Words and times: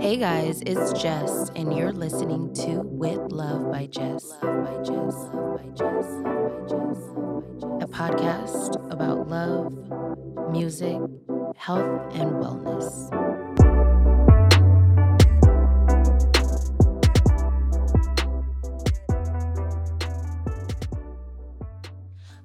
Hey 0.00 0.16
guys, 0.16 0.62
it's 0.64 0.94
Jess, 0.94 1.50
and 1.54 1.76
you're 1.76 1.92
listening 1.92 2.54
to 2.54 2.80
With 2.80 3.20
Love 3.30 3.70
by 3.70 3.86
Jess. 3.86 4.32
A 4.40 4.46
podcast 7.86 8.90
about 8.90 9.28
love, 9.28 9.70
music, 10.50 10.98
health, 11.58 12.14
and 12.14 12.30
wellness. 12.40 13.10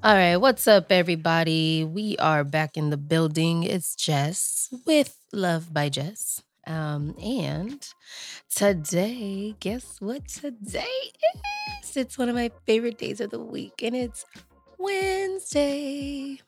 All 0.04 0.14
right, 0.14 0.36
what's 0.36 0.68
up, 0.68 0.92
everybody? 0.92 1.86
We 1.86 2.18
are 2.18 2.44
back 2.44 2.76
in 2.76 2.90
the 2.90 2.98
building. 2.98 3.64
It's 3.64 3.96
Jess 3.96 4.74
with 4.86 5.18
Love 5.32 5.74
by 5.74 5.88
Jess. 5.88 6.42
Um, 6.68 7.16
and 7.22 7.88
today, 8.54 9.56
guess 9.60 9.98
what 10.00 10.28
today 10.28 10.86
is? 11.82 11.96
It's 11.96 12.18
one 12.18 12.30
of 12.30 12.36
my 12.36 12.52
favorite 12.66 12.98
days 12.98 13.22
of 13.22 13.30
the 13.30 13.40
week, 13.40 13.82
and 13.84 13.96
it's 13.96 14.26
Wednesday. 14.78 16.40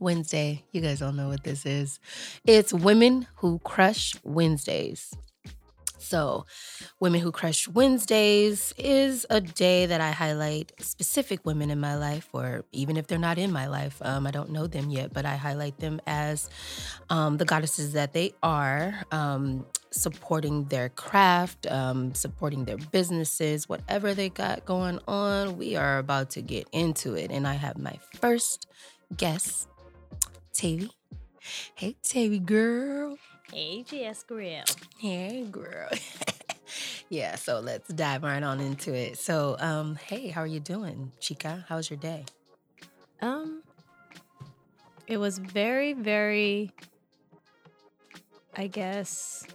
Wednesday, 0.00 0.64
you 0.72 0.80
guys 0.80 1.00
all 1.00 1.12
know 1.12 1.28
what 1.28 1.44
this 1.44 1.64
is. 1.64 1.98
It's 2.46 2.72
Women 2.72 3.26
Who 3.36 3.58
Crush 3.60 4.14
Wednesdays. 4.24 5.14
So, 6.06 6.46
Women 7.00 7.20
Who 7.20 7.32
Crush 7.32 7.66
Wednesdays 7.66 8.72
is 8.78 9.26
a 9.28 9.40
day 9.40 9.86
that 9.86 10.00
I 10.00 10.12
highlight 10.12 10.70
specific 10.80 11.44
women 11.44 11.68
in 11.68 11.80
my 11.80 11.96
life, 11.96 12.28
or 12.32 12.64
even 12.70 12.96
if 12.96 13.08
they're 13.08 13.18
not 13.18 13.38
in 13.38 13.50
my 13.50 13.66
life, 13.66 14.00
um, 14.02 14.24
I 14.24 14.30
don't 14.30 14.50
know 14.50 14.68
them 14.68 14.88
yet, 14.88 15.12
but 15.12 15.26
I 15.26 15.34
highlight 15.34 15.80
them 15.80 16.00
as 16.06 16.48
um, 17.10 17.38
the 17.38 17.44
goddesses 17.44 17.94
that 17.94 18.12
they 18.12 18.34
are, 18.40 19.02
um, 19.10 19.66
supporting 19.90 20.66
their 20.66 20.90
craft, 20.90 21.66
um, 21.66 22.14
supporting 22.14 22.66
their 22.66 22.78
businesses, 22.78 23.68
whatever 23.68 24.14
they 24.14 24.28
got 24.28 24.64
going 24.64 25.00
on. 25.08 25.58
We 25.58 25.74
are 25.74 25.98
about 25.98 26.30
to 26.30 26.40
get 26.40 26.68
into 26.70 27.14
it. 27.14 27.32
And 27.32 27.48
I 27.48 27.54
have 27.54 27.78
my 27.78 27.98
first 28.20 28.68
guest, 29.16 29.66
Tavi. 30.52 30.88
Hey, 31.74 31.96
Tavi 32.04 32.38
girl. 32.38 33.18
Jess 33.52 34.22
Grill. 34.24 34.64
Hey, 34.98 35.46
girl. 35.50 35.88
yeah, 37.08 37.36
so 37.36 37.60
let's 37.60 37.88
dive 37.88 38.22
right 38.22 38.42
on 38.42 38.60
into 38.60 38.92
it. 38.92 39.18
So, 39.18 39.56
um, 39.60 39.96
hey, 40.06 40.28
how 40.28 40.42
are 40.42 40.46
you 40.46 40.60
doing, 40.60 41.12
Chica? 41.20 41.64
How's 41.68 41.88
your 41.88 41.98
day? 41.98 42.24
Um, 43.20 43.62
it 45.06 45.18
was 45.18 45.38
very, 45.38 45.92
very, 45.92 46.72
I 48.56 48.66
guess, 48.66 49.46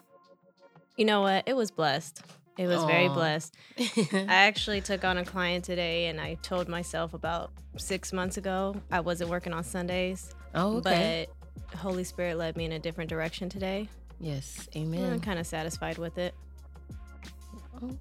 you 0.98 1.06
know 1.06 1.22
what? 1.22 1.48
It 1.48 1.56
was 1.56 1.72
blessed. 1.72 2.22
It 2.58 2.68
was 2.68 2.84
very 2.84 3.08
blessed. 3.08 3.56
I 4.14 4.26
actually 4.28 4.82
took 4.82 5.04
on 5.04 5.18
a 5.18 5.26
client 5.26 5.66
today, 5.66 6.08
and 6.08 6.20
I 6.22 6.36
told 6.42 6.68
myself 6.68 7.14
about 7.14 7.52
six 7.78 8.14
months 8.14 8.38
ago 8.38 8.76
I 8.92 9.00
wasn't 9.00 9.30
working 9.30 9.54
on 9.54 9.64
Sundays, 9.64 10.34
oh, 10.54 10.78
okay. 10.78 11.28
but 11.28 11.41
Holy 11.76 12.04
Spirit 12.04 12.38
led 12.38 12.56
me 12.58 12.66
in 12.66 12.72
a 12.74 12.80
different 12.80 13.10
direction 13.10 13.50
today. 13.50 13.90
yes, 14.20 14.68
And 14.76 14.94
I'm 14.94 15.00
amen. 15.04 15.20
kind 15.22 15.40
of 15.40 15.48
satisfied 15.48 15.98
with 15.98 16.18
it. 16.18 16.34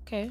Okay. 0.06 0.30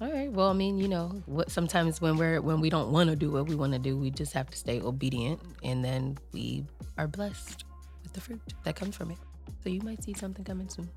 All 0.00 0.10
right. 0.10 0.32
Well, 0.32 0.48
I 0.48 0.52
mean, 0.54 0.78
you 0.78 0.88
know, 0.88 1.22
what 1.26 1.50
sometimes 1.50 2.00
when 2.00 2.16
we're 2.16 2.40
when 2.40 2.60
we 2.60 2.70
don't 2.70 2.90
want 2.90 3.10
to 3.10 3.16
do 3.16 3.30
what 3.30 3.46
we 3.46 3.54
want 3.54 3.72
to 3.74 3.78
do, 3.78 3.96
we 3.96 4.10
just 4.10 4.32
have 4.32 4.48
to 4.50 4.56
stay 4.56 4.80
obedient 4.80 5.40
and 5.62 5.84
then 5.84 6.16
we 6.32 6.64
are 6.98 7.06
blessed 7.06 7.64
with 8.02 8.12
the 8.14 8.20
fruit 8.20 8.40
that 8.64 8.74
comes 8.74 8.96
from 8.96 9.10
it. 9.10 9.18
So 9.62 9.68
you 9.68 9.80
might 9.82 10.02
see 10.02 10.14
something 10.14 10.44
coming 10.44 10.68
soon. 10.68 10.88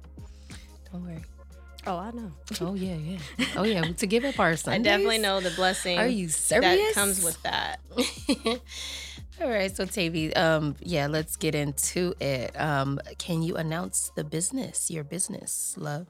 Don't 0.92 1.04
worry. 1.06 1.22
Oh, 1.86 1.98
I 1.98 2.12
know. 2.12 2.32
Oh 2.62 2.74
yeah, 2.74 2.96
yeah. 2.96 3.20
Oh 3.58 3.64
yeah. 3.64 3.82
To 3.84 4.08
give 4.08 4.24
up 4.26 4.40
our 4.40 4.56
son. 4.56 4.74
I 4.74 4.78
definitely 4.80 5.20
know 5.20 5.40
the 5.42 5.52
blessing 5.52 6.00
Are 6.00 6.08
you 6.08 6.30
serious? 6.30 6.64
that 6.78 6.94
comes 6.96 7.24
with 7.24 7.42
that. 7.44 7.80
All 9.42 9.50
right, 9.50 9.76
so 9.76 9.86
Tavi, 9.86 10.34
um, 10.36 10.78
yeah, 10.80 11.08
let's 11.08 11.36
get 11.36 11.56
into 11.56 12.14
it. 12.22 12.58
Um, 12.60 13.02
can 13.18 13.44
you 13.44 13.58
announce 13.58 14.12
the 14.16 14.24
business, 14.24 14.90
your 14.90 15.04
business, 15.04 15.76
love? 15.78 16.08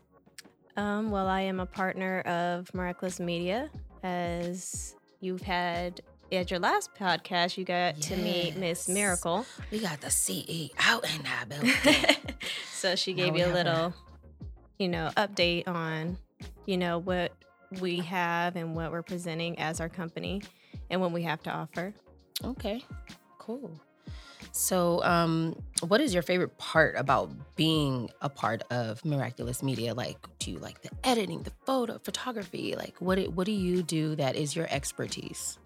Um, 0.78 1.10
well, 1.10 1.28
I 1.28 1.42
am 1.42 1.60
a 1.60 1.66
partner 1.66 2.22
of 2.22 2.72
Miraculous 2.76 3.20
Media. 3.20 3.72
As 4.04 4.96
you've 5.22 5.42
had 5.42 6.02
at 6.32 6.52
your 6.52 6.60
last 6.60 6.92
podcast, 6.94 7.58
you 7.58 7.66
got 7.66 8.00
to 8.02 8.16
meet 8.16 8.58
Miss 8.58 8.88
Miracle. 8.88 9.48
We 9.72 9.80
got 9.80 10.02
the 10.02 10.12
CE 10.12 10.70
out 10.78 11.04
in 11.16 11.26
our 11.26 11.46
building. 11.50 11.74
so 12.72 12.96
she 12.96 13.14
gave 13.14 13.36
you 13.36 13.46
a 13.46 13.54
little, 13.54 13.92
you 14.78 14.88
know, 14.88 15.10
update 15.18 15.68
on, 15.68 16.18
you 16.68 16.78
know, 16.78 17.00
what 17.00 17.32
we 17.82 17.98
have 17.98 18.56
and 18.56 18.76
what 18.76 18.92
we're 18.92 19.02
presenting 19.02 19.58
as 19.58 19.82
our 19.82 19.90
company 19.90 20.44
and 20.92 21.02
what 21.02 21.12
we 21.12 21.24
have 21.24 21.42
to 21.44 21.50
offer. 21.50 21.92
Okay, 22.44 22.84
cool. 23.40 23.72
So, 24.52 25.04
um, 25.04 25.56
what 25.88 26.00
is 26.00 26.14
your 26.14 26.24
favorite 26.24 26.58
part 26.58 26.96
about 26.98 27.30
being 27.56 28.10
a 28.22 28.30
part 28.30 28.62
of 28.72 29.04
Miraculous 29.04 29.62
Media? 29.62 29.94
Like, 29.94 30.18
do 30.40 30.52
you 30.52 30.60
like 30.60 30.82
the 30.82 30.90
editing, 31.04 31.44
the 31.44 31.52
photo, 31.66 32.00
photography? 32.00 32.76
Like, 32.76 32.96
what 33.00 33.16
do- 33.16 33.30
what 33.32 33.46
do 33.46 33.52
you 33.52 33.84
do 33.84 34.16
that 34.16 34.36
is 34.36 34.56
your 34.56 34.68
expertise? 34.70 35.58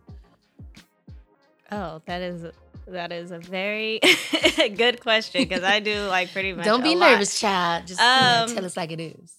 Oh, 1.71 2.01
that 2.07 2.21
is 2.21 2.51
that 2.87 3.11
is 3.11 3.29
a 3.29 3.37
very 3.37 3.99
good 4.75 4.99
question 5.01 5.43
because 5.43 5.63
I 5.63 5.79
do 5.79 6.07
like 6.07 6.31
pretty 6.31 6.53
much. 6.53 6.65
Don't 6.65 6.81
be 6.81 6.95
lot. 6.95 7.11
nervous, 7.11 7.39
child. 7.39 7.85
Just 7.85 7.99
Um, 8.01 8.55
tell 8.55 8.65
us 8.65 8.75
like 8.75 8.91
it 8.91 8.99
is. 8.99 9.35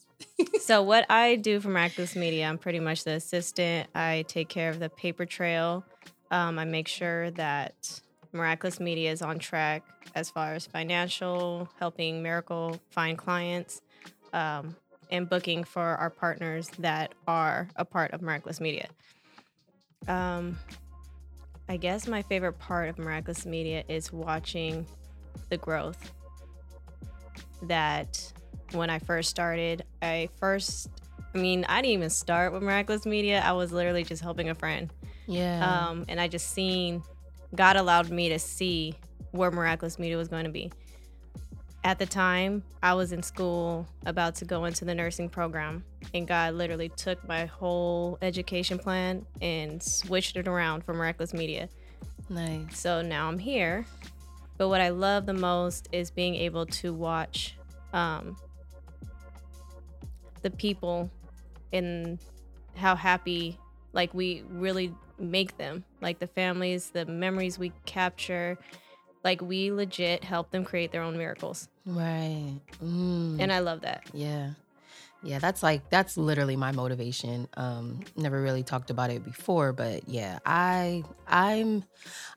so 0.62 0.82
what 0.82 1.06
I 1.10 1.34
do 1.36 1.58
for 1.60 1.68
Miraculous 1.70 2.14
Media, 2.14 2.47
I'm 2.47 2.58
pretty 2.58 2.78
much 2.78 3.02
the 3.02 3.12
assistant. 3.12 3.88
I 3.97 4.24
take 4.28 4.48
care 4.48 4.70
of 4.70 4.78
the 4.78 4.88
paper 4.88 5.26
trail. 5.26 5.84
Um, 6.30 6.58
I 6.58 6.64
make 6.64 6.88
sure 6.88 7.30
that 7.32 8.00
Miraculous 8.32 8.78
Media 8.78 9.10
is 9.10 9.22
on 9.22 9.38
track 9.38 9.84
as 10.14 10.30
far 10.30 10.54
as 10.54 10.66
financial, 10.66 11.68
helping 11.78 12.22
Miracle 12.22 12.80
find 12.91 13.18
clients, 13.18 13.82
um, 14.32 14.76
and 15.10 15.28
booking 15.28 15.64
for 15.64 15.82
our 15.82 16.10
partners 16.10 16.68
that 16.78 17.12
are 17.26 17.68
a 17.76 17.84
part 17.84 18.12
of 18.12 18.22
Miraculous 18.22 18.60
Media. 18.60 18.88
Um, 20.06 20.56
I 21.68 21.76
guess 21.76 22.06
my 22.06 22.22
favorite 22.22 22.58
part 22.58 22.88
of 22.88 22.98
Miraculous 22.98 23.44
Media 23.44 23.84
is 23.88 24.12
watching 24.12 24.86
the 25.50 25.56
growth 25.56 26.12
that 27.62 28.32
when 28.72 28.88
I 28.88 28.98
first 29.00 29.30
started, 29.30 29.84
I 30.00 30.28
first, 30.38 30.88
I 31.34 31.38
mean, 31.38 31.64
I 31.68 31.82
didn't 31.82 31.94
even 31.94 32.10
start 32.10 32.52
with 32.52 32.62
Miraculous 32.62 33.04
Media. 33.04 33.42
I 33.44 33.52
was 33.52 33.72
literally 33.72 34.04
just 34.04 34.22
helping 34.22 34.48
a 34.48 34.54
friend. 34.54 34.92
Yeah. 35.26 35.88
Um, 35.88 36.04
and 36.08 36.20
I 36.20 36.28
just 36.28 36.50
seen, 36.50 37.03
God 37.54 37.76
allowed 37.76 38.10
me 38.10 38.28
to 38.31 38.38
see 38.38 38.94
where 39.31 39.50
Miraculous 39.50 39.98
Media 39.98 40.16
was 40.16 40.28
going 40.28 40.44
to 40.44 40.50
be. 40.50 40.72
At 41.82 41.98
the 41.98 42.04
time, 42.04 42.62
I 42.82 42.92
was 42.92 43.12
in 43.12 43.22
school 43.22 43.86
about 44.04 44.34
to 44.36 44.44
go 44.44 44.66
into 44.66 44.84
the 44.84 44.94
nursing 44.94 45.30
program, 45.30 45.82
and 46.12 46.28
God 46.28 46.54
literally 46.54 46.91
took 46.91 47.26
my 47.26 47.47
whole 47.47 48.19
education 48.20 48.78
plan 48.78 49.25
and 49.41 49.82
switched 49.82 50.36
it 50.36 50.47
around 50.47 50.84
for 50.84 50.92
Miraculous 50.92 51.32
Media. 51.32 51.70
nice. 52.28 52.78
So 52.78 53.00
now 53.00 53.28
I'm 53.28 53.38
here. 53.38 53.86
But 54.59 54.69
what 54.69 54.82
I 54.82 54.91
love 54.91 55.25
the 55.25 55.32
most 55.32 55.88
is 55.91 56.10
being 56.10 56.34
able 56.34 56.66
to 56.66 56.92
watch 56.92 57.56
um, 57.94 58.36
the 60.42 60.50
people 60.50 61.10
and 61.72 62.19
how 62.75 62.94
happy, 62.94 63.59
like, 63.94 64.12
we 64.12 64.42
really 64.50 64.92
make 65.20 65.56
them. 65.58 65.84
Like, 66.00 66.19
the 66.19 66.26
families, 66.26 66.91
the 66.91 67.06
memories 67.06 67.58
we 67.58 67.72
capture. 67.84 68.58
Like, 69.22 69.42
we 69.42 69.70
legit 69.70 70.25
help 70.25 70.50
them 70.50 70.64
create 70.64 70.92
their 70.92 71.03
own 71.03 71.16
miracles. 71.16 71.69
Right. 71.84 72.60
Mm. 72.82 73.41
And 73.41 73.53
I 73.53 73.59
love 73.59 73.82
that. 73.82 74.04
Yeah. 74.12 74.50
Yeah, 75.22 75.38
that's 75.38 75.62
like 75.62 75.90
that's 75.90 76.16
literally 76.16 76.56
my 76.56 76.72
motivation. 76.72 77.46
Um 77.54 78.00
never 78.16 78.40
really 78.40 78.62
talked 78.62 78.88
about 78.90 79.10
it 79.10 79.22
before, 79.22 79.72
but 79.74 80.08
yeah, 80.08 80.38
I 80.46 81.04
I'm 81.26 81.84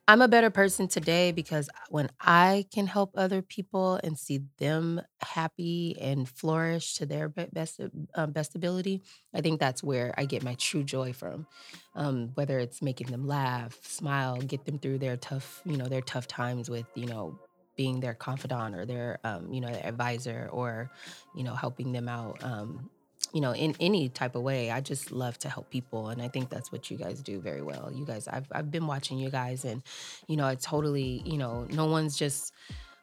I'm 0.07 0.21
a 0.21 0.27
better 0.27 0.49
person 0.49 0.89
today 0.89 1.31
because 1.31 1.69
when 1.89 2.09
I 2.19 2.65
can 2.73 2.87
help 2.87 3.11
other 3.15 3.41
people 3.41 3.99
and 4.03 4.19
see 4.19 4.41
them 4.59 5.01
happy 5.21 5.97
and 6.01 6.27
flourish 6.27 6.95
to 6.95 7.05
their 7.05 7.29
best 7.29 7.79
uh, 8.15 8.27
best 8.27 8.55
ability, 8.55 9.01
I 9.33 9.41
think 9.41 9.61
that's 9.61 9.81
where 9.83 10.13
I 10.17 10.25
get 10.25 10.43
my 10.43 10.55
true 10.55 10.83
joy 10.83 11.13
from. 11.13 11.47
Um 11.95 12.31
whether 12.35 12.59
it's 12.59 12.81
making 12.81 13.07
them 13.11 13.27
laugh, 13.27 13.79
smile, 13.83 14.41
get 14.41 14.65
them 14.65 14.79
through 14.79 14.99
their 14.99 15.15
tough, 15.17 15.61
you 15.65 15.77
know, 15.77 15.85
their 15.85 16.01
tough 16.01 16.27
times 16.27 16.69
with, 16.69 16.87
you 16.95 17.05
know, 17.07 17.39
being 17.75 17.99
their 17.99 18.13
confidant 18.13 18.75
or 18.75 18.85
their 18.85 19.19
um, 19.23 19.51
you 19.51 19.61
know 19.61 19.71
their 19.71 19.85
advisor 19.85 20.49
or 20.51 20.89
you 21.35 21.43
know 21.43 21.53
helping 21.53 21.91
them 21.91 22.07
out 22.07 22.43
um, 22.43 22.89
you 23.33 23.41
know 23.41 23.53
in 23.53 23.75
any 23.79 24.09
type 24.09 24.35
of 24.35 24.43
way 24.43 24.69
i 24.69 24.79
just 24.79 25.11
love 25.11 25.37
to 25.39 25.49
help 25.49 25.69
people 25.69 26.09
and 26.09 26.21
i 26.21 26.27
think 26.27 26.49
that's 26.49 26.71
what 26.71 26.91
you 26.91 26.97
guys 26.97 27.21
do 27.21 27.39
very 27.39 27.61
well 27.61 27.89
you 27.91 28.05
guys 28.05 28.27
i've, 28.27 28.45
I've 28.51 28.69
been 28.69 28.85
watching 28.85 29.17
you 29.17 29.31
guys 29.31 29.65
and 29.65 29.81
you 30.27 30.37
know 30.37 30.47
it's 30.49 30.65
totally 30.65 31.23
you 31.25 31.37
know 31.37 31.65
no 31.71 31.85
one's 31.85 32.15
just 32.15 32.53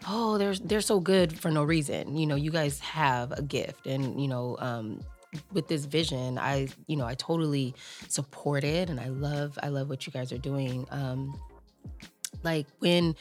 oh, 0.08 0.38
they're 0.38 0.54
they're 0.54 0.80
so 0.80 1.00
good 1.00 1.38
for 1.38 1.50
no 1.50 1.62
reason. 1.62 2.16
You 2.16 2.26
know, 2.26 2.36
you 2.36 2.50
guys 2.50 2.80
have 2.80 3.32
a 3.32 3.42
gift, 3.42 3.86
and 3.86 4.20
you 4.20 4.28
know, 4.28 4.56
um, 4.60 5.00
with 5.52 5.68
this 5.68 5.84
vision, 5.84 6.38
I 6.38 6.68
you 6.86 6.96
know 6.96 7.06
I 7.06 7.14
totally 7.14 7.74
support 8.08 8.64
it, 8.64 8.90
and 8.90 9.00
I 9.00 9.08
love 9.08 9.58
I 9.62 9.68
love 9.68 9.88
what 9.88 10.06
you 10.06 10.12
guys 10.12 10.32
are 10.32 10.38
doing. 10.38 10.86
Um, 10.90 11.38
like 12.42 12.66
when, 12.78 13.16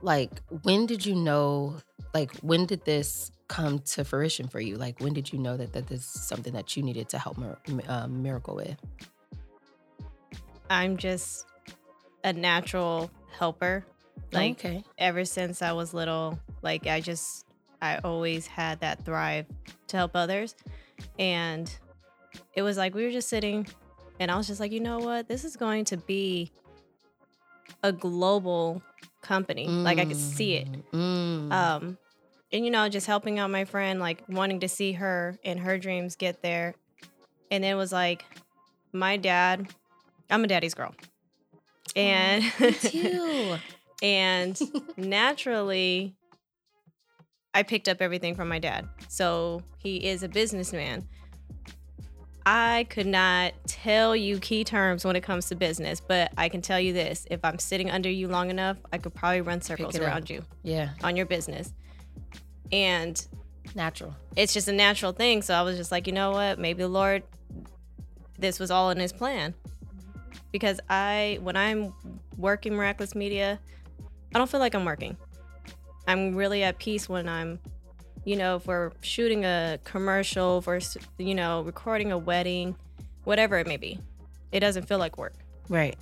like 0.00 0.42
when 0.62 0.86
did 0.86 1.04
you 1.04 1.14
know? 1.14 1.76
Like 2.14 2.34
when 2.40 2.66
did 2.66 2.84
this 2.84 3.30
come 3.48 3.78
to 3.80 4.04
fruition 4.04 4.48
for 4.48 4.60
you? 4.60 4.76
Like 4.76 5.00
when 5.00 5.12
did 5.12 5.32
you 5.32 5.38
know 5.38 5.56
that 5.56 5.72
that 5.72 5.86
this 5.86 6.00
is 6.00 6.22
something 6.22 6.52
that 6.52 6.76
you 6.76 6.82
needed 6.82 7.08
to 7.10 7.18
help 7.18 7.38
uh, 7.88 8.06
Miracle 8.06 8.56
with? 8.56 8.76
I'm 10.68 10.96
just 10.96 11.46
a 12.24 12.32
natural 12.32 13.10
helper. 13.38 13.84
Like 14.30 14.52
okay, 14.52 14.84
ever 14.98 15.24
since 15.24 15.62
I 15.62 15.72
was 15.72 15.92
little, 15.92 16.38
like 16.62 16.86
I 16.86 17.00
just 17.00 17.46
I 17.82 17.98
always 17.98 18.46
had 18.46 18.80
that 18.80 19.04
thrive 19.04 19.46
to 19.88 19.96
help 19.96 20.12
others. 20.14 20.54
And 21.18 21.70
it 22.54 22.62
was 22.62 22.76
like 22.76 22.94
we 22.94 23.04
were 23.04 23.10
just 23.10 23.28
sitting 23.28 23.66
and 24.20 24.30
I 24.30 24.36
was 24.36 24.46
just 24.46 24.60
like, 24.60 24.72
you 24.72 24.80
know 24.80 24.98
what? 24.98 25.28
This 25.28 25.44
is 25.44 25.56
going 25.56 25.84
to 25.86 25.96
be 25.96 26.52
a 27.82 27.92
global 27.92 28.82
company. 29.20 29.66
Like 29.68 29.98
I 29.98 30.04
could 30.04 30.16
see 30.16 30.54
it. 30.54 30.68
Mm, 30.92 31.48
mm. 31.48 31.52
Um 31.52 31.98
and 32.52 32.64
you 32.64 32.70
know, 32.70 32.88
just 32.88 33.06
helping 33.06 33.38
out 33.38 33.50
my 33.50 33.64
friend, 33.64 33.98
like 34.00 34.22
wanting 34.28 34.60
to 34.60 34.68
see 34.68 34.92
her 34.92 35.38
and 35.44 35.58
her 35.60 35.78
dreams 35.78 36.16
get 36.16 36.42
there. 36.42 36.74
And 37.50 37.64
it 37.64 37.74
was 37.74 37.92
like 37.92 38.24
my 38.92 39.16
dad, 39.16 39.68
I'm 40.30 40.44
a 40.44 40.46
daddy's 40.46 40.74
girl. 40.74 40.94
And 41.96 42.44
too. 42.80 43.56
and 44.02 44.60
naturally 44.96 46.14
I 47.54 47.62
picked 47.62 47.88
up 47.88 48.00
everything 48.00 48.34
from 48.34 48.48
my 48.48 48.58
dad. 48.58 48.88
So 49.08 49.62
he 49.78 49.96
is 49.96 50.22
a 50.22 50.28
businessman. 50.28 51.08
I 52.44 52.86
could 52.90 53.06
not 53.06 53.54
tell 53.66 54.16
you 54.16 54.38
key 54.38 54.64
terms 54.64 55.04
when 55.04 55.14
it 55.16 55.22
comes 55.22 55.46
to 55.48 55.54
business, 55.54 56.00
but 56.00 56.32
I 56.36 56.48
can 56.48 56.60
tell 56.60 56.80
you 56.80 56.92
this. 56.92 57.26
If 57.30 57.44
I'm 57.44 57.58
sitting 57.58 57.90
under 57.90 58.10
you 58.10 58.28
long 58.28 58.50
enough, 58.50 58.78
I 58.92 58.98
could 58.98 59.14
probably 59.14 59.42
run 59.42 59.60
circles 59.60 59.94
it 59.94 60.02
up. 60.02 60.08
around 60.08 60.30
you 60.30 60.42
yeah, 60.62 60.90
on 61.02 61.16
your 61.16 61.26
business. 61.26 61.72
And 62.72 63.24
natural. 63.74 64.16
it's 64.34 64.52
just 64.52 64.68
a 64.68 64.72
natural 64.72 65.12
thing. 65.12 65.42
So 65.42 65.54
I 65.54 65.62
was 65.62 65.76
just 65.76 65.92
like, 65.92 66.06
you 66.06 66.12
know 66.12 66.32
what? 66.32 66.58
Maybe 66.58 66.82
the 66.82 66.88
Lord, 66.88 67.22
this 68.38 68.58
was 68.58 68.70
all 68.70 68.90
in 68.90 68.98
his 68.98 69.12
plan. 69.12 69.54
Because 70.50 70.80
I, 70.90 71.38
when 71.42 71.56
I'm 71.56 71.94
working 72.36 72.74
Miraculous 72.74 73.14
Media, 73.14 73.58
I 74.34 74.38
don't 74.38 74.50
feel 74.50 74.60
like 74.60 74.74
I'm 74.74 74.84
working. 74.84 75.16
I'm 76.06 76.34
really 76.34 76.62
at 76.62 76.78
peace 76.78 77.08
when 77.08 77.28
I'm, 77.28 77.58
you 78.24 78.36
know, 78.36 78.56
if 78.56 78.66
we're 78.66 78.92
shooting 79.00 79.44
a 79.44 79.78
commercial, 79.84 80.62
we're, 80.66 80.80
you 81.18 81.34
know, 81.34 81.62
recording 81.62 82.12
a 82.12 82.18
wedding, 82.18 82.76
whatever 83.24 83.58
it 83.58 83.66
may 83.66 83.76
be. 83.76 83.98
It 84.52 84.60
doesn't 84.60 84.86
feel 84.86 84.98
like 84.98 85.18
work. 85.18 85.34
Right. 85.68 85.96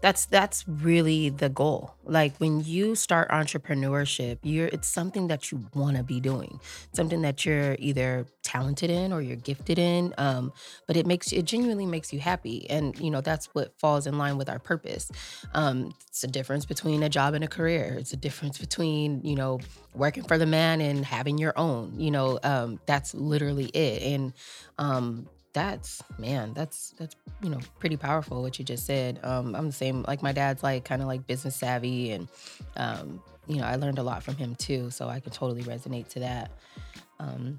That's 0.00 0.24
that's 0.24 0.66
really 0.66 1.28
the 1.28 1.50
goal. 1.50 1.94
Like 2.04 2.36
when 2.38 2.64
you 2.64 2.94
start 2.94 3.28
entrepreneurship, 3.30 4.38
you're 4.42 4.68
it's 4.68 4.88
something 4.88 5.28
that 5.28 5.52
you 5.52 5.66
want 5.74 5.98
to 5.98 6.02
be 6.02 6.20
doing. 6.20 6.58
Something 6.94 7.20
that 7.22 7.44
you're 7.44 7.76
either 7.78 8.26
talented 8.42 8.88
in 8.88 9.12
or 9.12 9.20
you're 9.20 9.36
gifted 9.36 9.78
in. 9.78 10.14
Um, 10.16 10.52
but 10.86 10.96
it 10.96 11.06
makes 11.06 11.32
it 11.32 11.44
genuinely 11.44 11.84
makes 11.84 12.12
you 12.14 12.18
happy. 12.18 12.68
And 12.70 12.98
you 12.98 13.10
know, 13.10 13.20
that's 13.20 13.46
what 13.52 13.78
falls 13.78 14.06
in 14.06 14.16
line 14.16 14.38
with 14.38 14.48
our 14.48 14.58
purpose. 14.58 15.10
Um, 15.52 15.92
it's 16.08 16.24
a 16.24 16.28
difference 16.28 16.64
between 16.64 17.02
a 17.02 17.10
job 17.10 17.34
and 17.34 17.44
a 17.44 17.48
career. 17.48 17.96
It's 17.98 18.14
a 18.14 18.16
difference 18.16 18.56
between, 18.56 19.20
you 19.22 19.34
know, 19.36 19.60
working 19.94 20.24
for 20.24 20.38
the 20.38 20.46
man 20.46 20.80
and 20.80 21.04
having 21.04 21.36
your 21.36 21.52
own. 21.58 22.00
You 22.00 22.10
know, 22.10 22.38
um, 22.42 22.80
that's 22.86 23.14
literally 23.14 23.66
it. 23.66 24.02
And 24.02 24.32
um 24.78 25.28
that's 25.52 26.02
man 26.18 26.52
that's 26.54 26.94
that's 26.98 27.16
you 27.42 27.50
know 27.50 27.58
pretty 27.80 27.96
powerful 27.96 28.40
what 28.42 28.58
you 28.58 28.64
just 28.64 28.86
said. 28.86 29.18
Um 29.22 29.54
i'm 29.54 29.66
the 29.66 29.72
same 29.72 30.04
like 30.06 30.22
my 30.22 30.32
dad's 30.32 30.62
like 30.62 30.84
kind 30.84 31.02
of 31.02 31.08
like 31.08 31.26
business 31.26 31.56
savvy 31.56 32.12
and 32.12 32.28
um 32.76 33.20
you 33.48 33.56
know 33.56 33.64
i 33.64 33.74
learned 33.76 33.98
a 33.98 34.02
lot 34.02 34.22
from 34.22 34.36
him 34.36 34.54
too 34.54 34.90
so 34.90 35.08
i 35.08 35.18
can 35.20 35.32
totally 35.32 35.62
resonate 35.62 36.08
to 36.08 36.20
that. 36.20 36.50
Um 37.18 37.58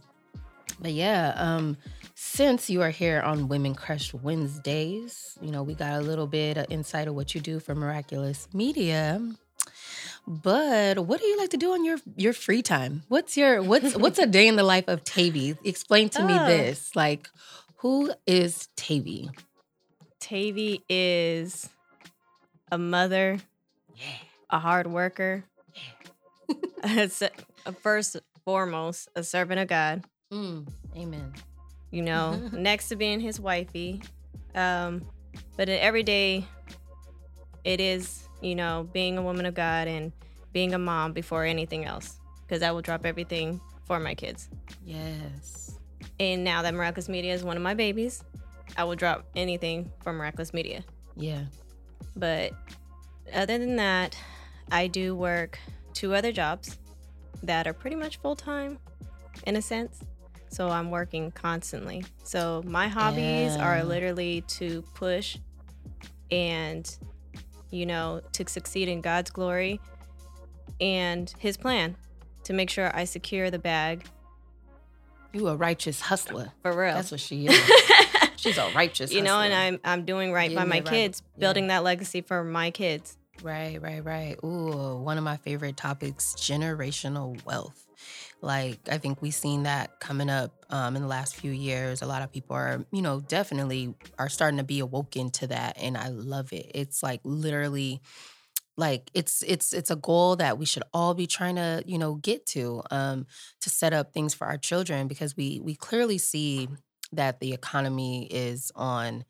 but 0.80 0.94
yeah 0.94 1.34
um 1.36 1.76
since 2.16 2.70
you 2.70 2.82
are 2.82 2.90
here 2.90 3.20
on 3.22 3.48
women 3.50 3.76
crush 3.76 4.14
wednesdays 4.14 5.38
you 5.42 5.52
know 5.52 5.62
we 5.64 5.74
got 5.74 6.00
a 6.00 6.02
little 6.02 6.28
bit 6.28 6.58
of 6.58 6.66
insight 6.70 7.08
of 7.08 7.14
what 7.16 7.36
you 7.36 7.42
do 7.42 7.60
for 7.60 7.76
miraculous 7.76 8.48
media 8.54 9.22
but 10.28 11.00
what 11.00 11.20
do 11.20 11.26
you 11.26 11.38
like 11.38 11.50
to 11.50 11.58
do 11.58 11.74
on 11.74 11.84
your 11.84 11.98
your 12.16 12.34
free 12.34 12.62
time? 12.62 13.04
What's 13.08 13.36
your 13.38 13.62
what's 13.64 13.96
what's 13.96 14.20
a 14.20 14.28
day 14.38 14.48
in 14.48 14.56
the 14.56 14.64
life 14.64 14.88
of 14.88 15.04
tavi 15.04 15.58
explain 15.64 16.10
to 16.10 16.24
me 16.24 16.38
Oh. 16.40 16.46
this 16.46 16.96
like 16.96 17.28
who 17.82 18.12
is 18.28 18.68
Tavi? 18.76 19.30
Tavi 20.20 20.84
is 20.90 21.70
a 22.72 22.78
mother, 22.78 23.40
Yeah. 23.96 24.06
a 24.50 24.60
hard 24.60 24.88
worker, 24.88 25.44
a 26.84 27.74
first 27.82 28.18
foremost, 28.46 29.10
a 29.16 29.24
servant 29.24 29.60
of 29.60 29.68
God. 29.68 30.04
Mm, 30.32 30.68
amen. 30.96 31.34
you 31.92 32.02
know, 32.02 32.36
next 32.54 32.90
to 32.90 32.96
being 32.96 33.20
his 33.20 33.40
wifey. 33.40 34.02
Um, 34.56 35.02
but 35.58 35.68
in 35.70 35.78
every 35.80 36.04
day, 36.04 36.46
it 37.64 37.80
is, 37.82 38.28
you 38.42 38.56
know, 38.56 38.88
being 38.94 39.18
a 39.18 39.22
woman 39.22 39.46
of 39.46 39.54
God 39.54 39.88
and 39.88 40.12
being 40.54 40.74
a 40.74 40.80
mom 40.80 41.14
before 41.14 41.44
anything 41.46 41.86
else, 41.86 42.20
because 42.48 42.64
I 42.64 42.72
will 42.72 42.82
drop 42.82 43.06
everything 43.06 43.60
for 43.86 44.00
my 44.00 44.16
kids. 44.16 44.50
Yes. 44.86 45.78
And 46.22 46.44
now 46.44 46.62
that 46.62 46.76
Miraculous 46.76 47.10
Media 47.10 47.34
is 47.34 47.44
one 47.44 47.58
of 47.58 47.64
my 47.64 47.74
babies, 47.74 48.24
I 48.78 48.84
will 48.84 48.96
drop 48.96 49.26
anything 49.36 49.92
for 50.04 50.14
Miraculous 50.14 50.54
Media. 50.54 50.84
Yeah. 51.16 51.46
But 52.16 52.52
other 53.34 53.58
than 53.58 53.76
that, 53.78 54.16
I 54.72 54.86
do 54.86 55.16
work 55.16 55.58
two 55.94 56.14
other 56.14 56.32
jobs 56.32 56.78
that 57.42 57.66
are 57.66 57.74
pretty 57.74 57.96
much 57.96 58.18
full 58.18 58.36
time 58.36 58.78
in 59.48 59.56
a 59.56 59.64
sense. 59.64 60.04
So 60.50 60.70
I'm 60.70 60.92
working 60.92 61.32
constantly. 61.32 62.06
So 62.24 62.62
my 62.68 62.88
hobbies 62.88 63.56
Yeah. 63.56 63.66
are 63.66 63.84
literally 63.84 64.42
to 64.60 64.84
push 64.94 65.38
and, 66.30 66.88
you 67.72 67.88
know, 67.88 68.22
to 68.34 68.48
succeed 68.48 68.90
in 68.90 69.02
God's 69.02 69.32
glory 69.32 69.80
and 70.80 71.34
His 71.40 71.58
plan 71.58 71.96
to 72.44 72.54
make 72.54 72.70
sure 72.70 72.96
I 72.96 73.06
secure 73.06 73.50
the 73.50 73.58
bag 73.58 74.06
You 75.34 75.48
a 75.48 75.56
righteous 75.56 76.02
hustler. 76.02 76.52
for 76.62 76.72
real. 76.78 76.94
That's 76.96 77.12
what 77.12 77.20
she 77.20 77.48
is. 77.48 77.72
She's 78.36 78.58
a 78.58 78.70
righteous 78.74 79.14
you 79.14 79.22
know, 79.22 79.40
and. 79.40 79.54
I'm 79.54 79.80
I'm 79.84 80.06
doing 80.06 80.32
right 80.34 80.54
by 80.54 80.66
my 80.66 80.78
right. 80.78 80.86
kids, 80.86 81.22
Yeah. 81.36 81.42
building 81.42 81.68
that 81.68 81.84
legacy 81.84 82.22
for 82.22 82.44
my 82.44 82.72
kids. 82.72 83.18
Right, 83.44 83.82
right, 83.82 84.04
right. 84.04 84.36
Ooh, 84.44 84.98
one 84.98 85.18
of 85.18 85.24
my 85.24 85.38
favorite 85.38 85.78
topics, 85.78 86.34
generational 86.38 87.44
wealth. 87.46 87.88
Like, 88.42 88.80
I 88.92 88.98
think 88.98 89.22
we've 89.22 89.34
seen 89.34 89.64
that 89.64 90.00
coming 90.00 90.30
up 90.30 90.52
um, 90.72 90.96
in 90.96 91.04
the 91.04 91.08
last 91.08 91.36
few 91.36 91.52
years. 91.52 92.02
A 92.02 92.08
lot 92.08 92.24
of 92.24 92.32
people 92.32 92.56
are, 92.56 92.84
you 92.92 93.02
know, 93.04 93.20
definitely 93.20 93.94
are 94.18 94.30
starting 94.30 94.58
to 94.58 94.64
be 94.64 94.80
awoken 94.80 95.30
to 95.32 95.48
that, 95.48 95.78
and 95.80 95.96
I 95.96 96.08
love 96.10 96.52
it. 96.52 96.72
It's 96.74 97.04
like 97.04 97.22
literally, 97.24 98.02
like 98.78 99.12
it's 99.14 99.44
it's 99.44 99.74
it's 99.74 99.92
a 99.92 99.96
goal 99.96 100.36
that 100.38 100.58
we 100.58 100.66
should 100.66 100.84
all 100.94 101.14
be 101.14 101.28
trying 101.28 101.56
to, 101.56 101.84
you 101.86 101.98
know, 101.98 102.16
get 102.16 102.46
to, 102.48 102.82
um, 102.90 103.28
to 103.62 103.70
set 103.70 103.94
up 103.94 104.14
things 104.14 104.34
for 104.34 104.48
our 104.48 104.58
children 104.58 105.08
because 105.08 105.36
we 105.36 105.60
we 105.62 105.76
clearly 105.76 106.18
see 106.18 106.70
that 107.12 107.40
the 107.40 107.54
economy 107.54 108.28
is 108.32 108.72
on 108.76 109.26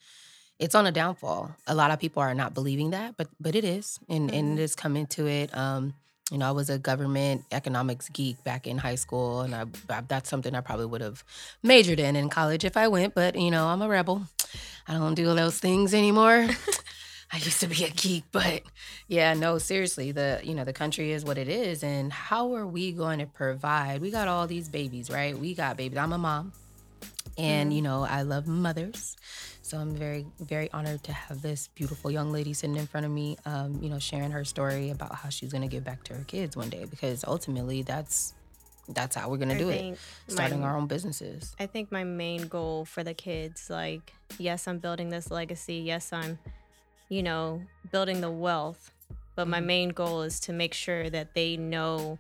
it's 0.60 0.76
on 0.76 0.86
a 0.86 0.92
downfall. 0.92 1.56
A 1.66 1.74
lot 1.74 1.90
of 1.90 2.00
people 2.00 2.22
are 2.22 2.36
not 2.36 2.54
believing 2.54 2.92
that, 2.92 3.18
but 3.18 3.28
but 3.40 3.56
it 3.56 3.64
is, 3.64 4.00
and 4.08 4.32
and 4.32 4.60
it 4.60 4.62
is 4.62 4.76
coming 4.76 5.08
to 5.08 5.28
it. 5.28 5.56
Um, 5.58 5.96
you 6.32 6.38
know, 6.38 6.48
I 6.48 6.52
was 6.52 6.70
a 6.70 6.78
government 6.78 7.44
economics 7.52 8.08
geek 8.10 8.42
back 8.44 8.68
in 8.68 8.78
high 8.78 8.96
school, 8.96 9.42
and 9.42 9.56
I, 9.56 9.66
I 9.90 10.02
that's 10.08 10.30
something 10.30 10.56
I 10.56 10.62
probably 10.62 10.86
would 10.86 11.02
have 11.02 11.24
majored 11.64 12.00
in 12.00 12.16
in 12.16 12.30
college 12.30 12.64
if 12.64 12.78
I 12.78 12.88
went. 12.88 13.16
But 13.16 13.36
you 13.36 13.50
know, 13.50 13.68
I'm 13.68 13.82
a 13.82 13.90
rebel. 13.90 14.28
I 14.88 14.94
don't 14.94 15.16
do 15.16 15.34
those 15.34 15.58
things 15.58 15.94
anymore. 15.94 16.48
I 17.34 17.38
used 17.38 17.62
to 17.62 17.68
be 17.68 17.86
a 17.86 17.90
geek, 17.90 18.26
but 18.32 18.64
yeah, 19.08 19.34
no, 19.34 19.58
seriously, 19.58 20.12
the 20.12 20.42
you 20.44 20.54
know 20.54 20.66
the 20.66 20.74
country 20.74 21.12
is 21.12 21.24
what 21.24 21.38
it 21.38 21.48
is, 21.48 21.84
and 21.84 22.12
how 22.12 22.54
are 22.56 22.68
we 22.68 22.92
going 22.92 23.20
to 23.20 23.26
provide? 23.26 24.02
We 24.02 24.12
got 24.12 24.28
all 24.28 24.48
these 24.48 24.68
babies, 24.68 25.10
right? 25.10 25.38
We 25.38 25.54
got 25.56 25.78
babies. 25.78 25.98
I'm 25.98 26.12
a 26.12 26.18
mom, 26.18 26.52
and 27.38 27.74
you 27.74 27.82
know 27.82 28.04
I 28.04 28.24
love 28.24 28.48
mothers, 28.48 29.16
so 29.62 29.78
I'm 29.78 29.96
very 29.96 30.26
very 30.42 30.70
honored 30.74 31.04
to 31.06 31.14
have 31.14 31.42
this 31.42 31.70
beautiful 31.70 32.12
young 32.12 32.32
lady 32.34 32.54
sitting 32.54 32.76
in 32.76 32.86
front 32.88 33.06
of 33.06 33.12
me, 33.14 33.38
um, 33.46 33.80
you 33.82 33.90
know, 33.90 34.00
sharing 34.00 34.32
her 34.32 34.44
story 34.44 34.90
about 34.90 35.16
how 35.16 35.30
she's 35.30 35.54
gonna 35.54 35.70
give 35.70 35.86
back 35.86 36.04
to 36.06 36.14
her 36.14 36.24
kids 36.26 36.58
one 36.58 36.70
day, 36.70 36.84
because 36.90 37.24
ultimately 37.26 37.82
that's 37.82 38.34
that's 38.90 39.16
how 39.16 39.30
we're 39.30 39.38
gonna 39.38 39.54
I 39.54 39.58
do 39.58 39.70
it, 39.70 39.98
starting 40.28 40.60
my- 40.60 40.68
our 40.68 40.76
own 40.76 40.88
businesses. 40.88 41.56
I 41.58 41.66
think 41.68 41.94
my 41.94 42.04
main 42.04 42.48
goal 42.48 42.84
for 42.84 43.06
the 43.06 43.14
kids, 43.14 43.70
like, 43.70 44.12
yes, 44.38 44.68
I'm 44.68 44.80
building 44.80 45.08
this 45.10 45.32
legacy. 45.32 45.76
Yes, 45.76 46.12
I'm, 46.12 46.38
you 47.12 47.22
know, 47.22 47.62
building 47.92 48.22
the 48.22 48.32
wealth. 48.32 48.90
But 49.36 49.46
my 49.46 49.60
Mhm. 49.60 49.66
main 49.66 49.90
goal 49.90 50.22
is 50.22 50.40
to 50.42 50.54
make 50.54 50.74
sure 50.74 51.10
that 51.10 51.34
they 51.36 51.58
know 51.58 52.20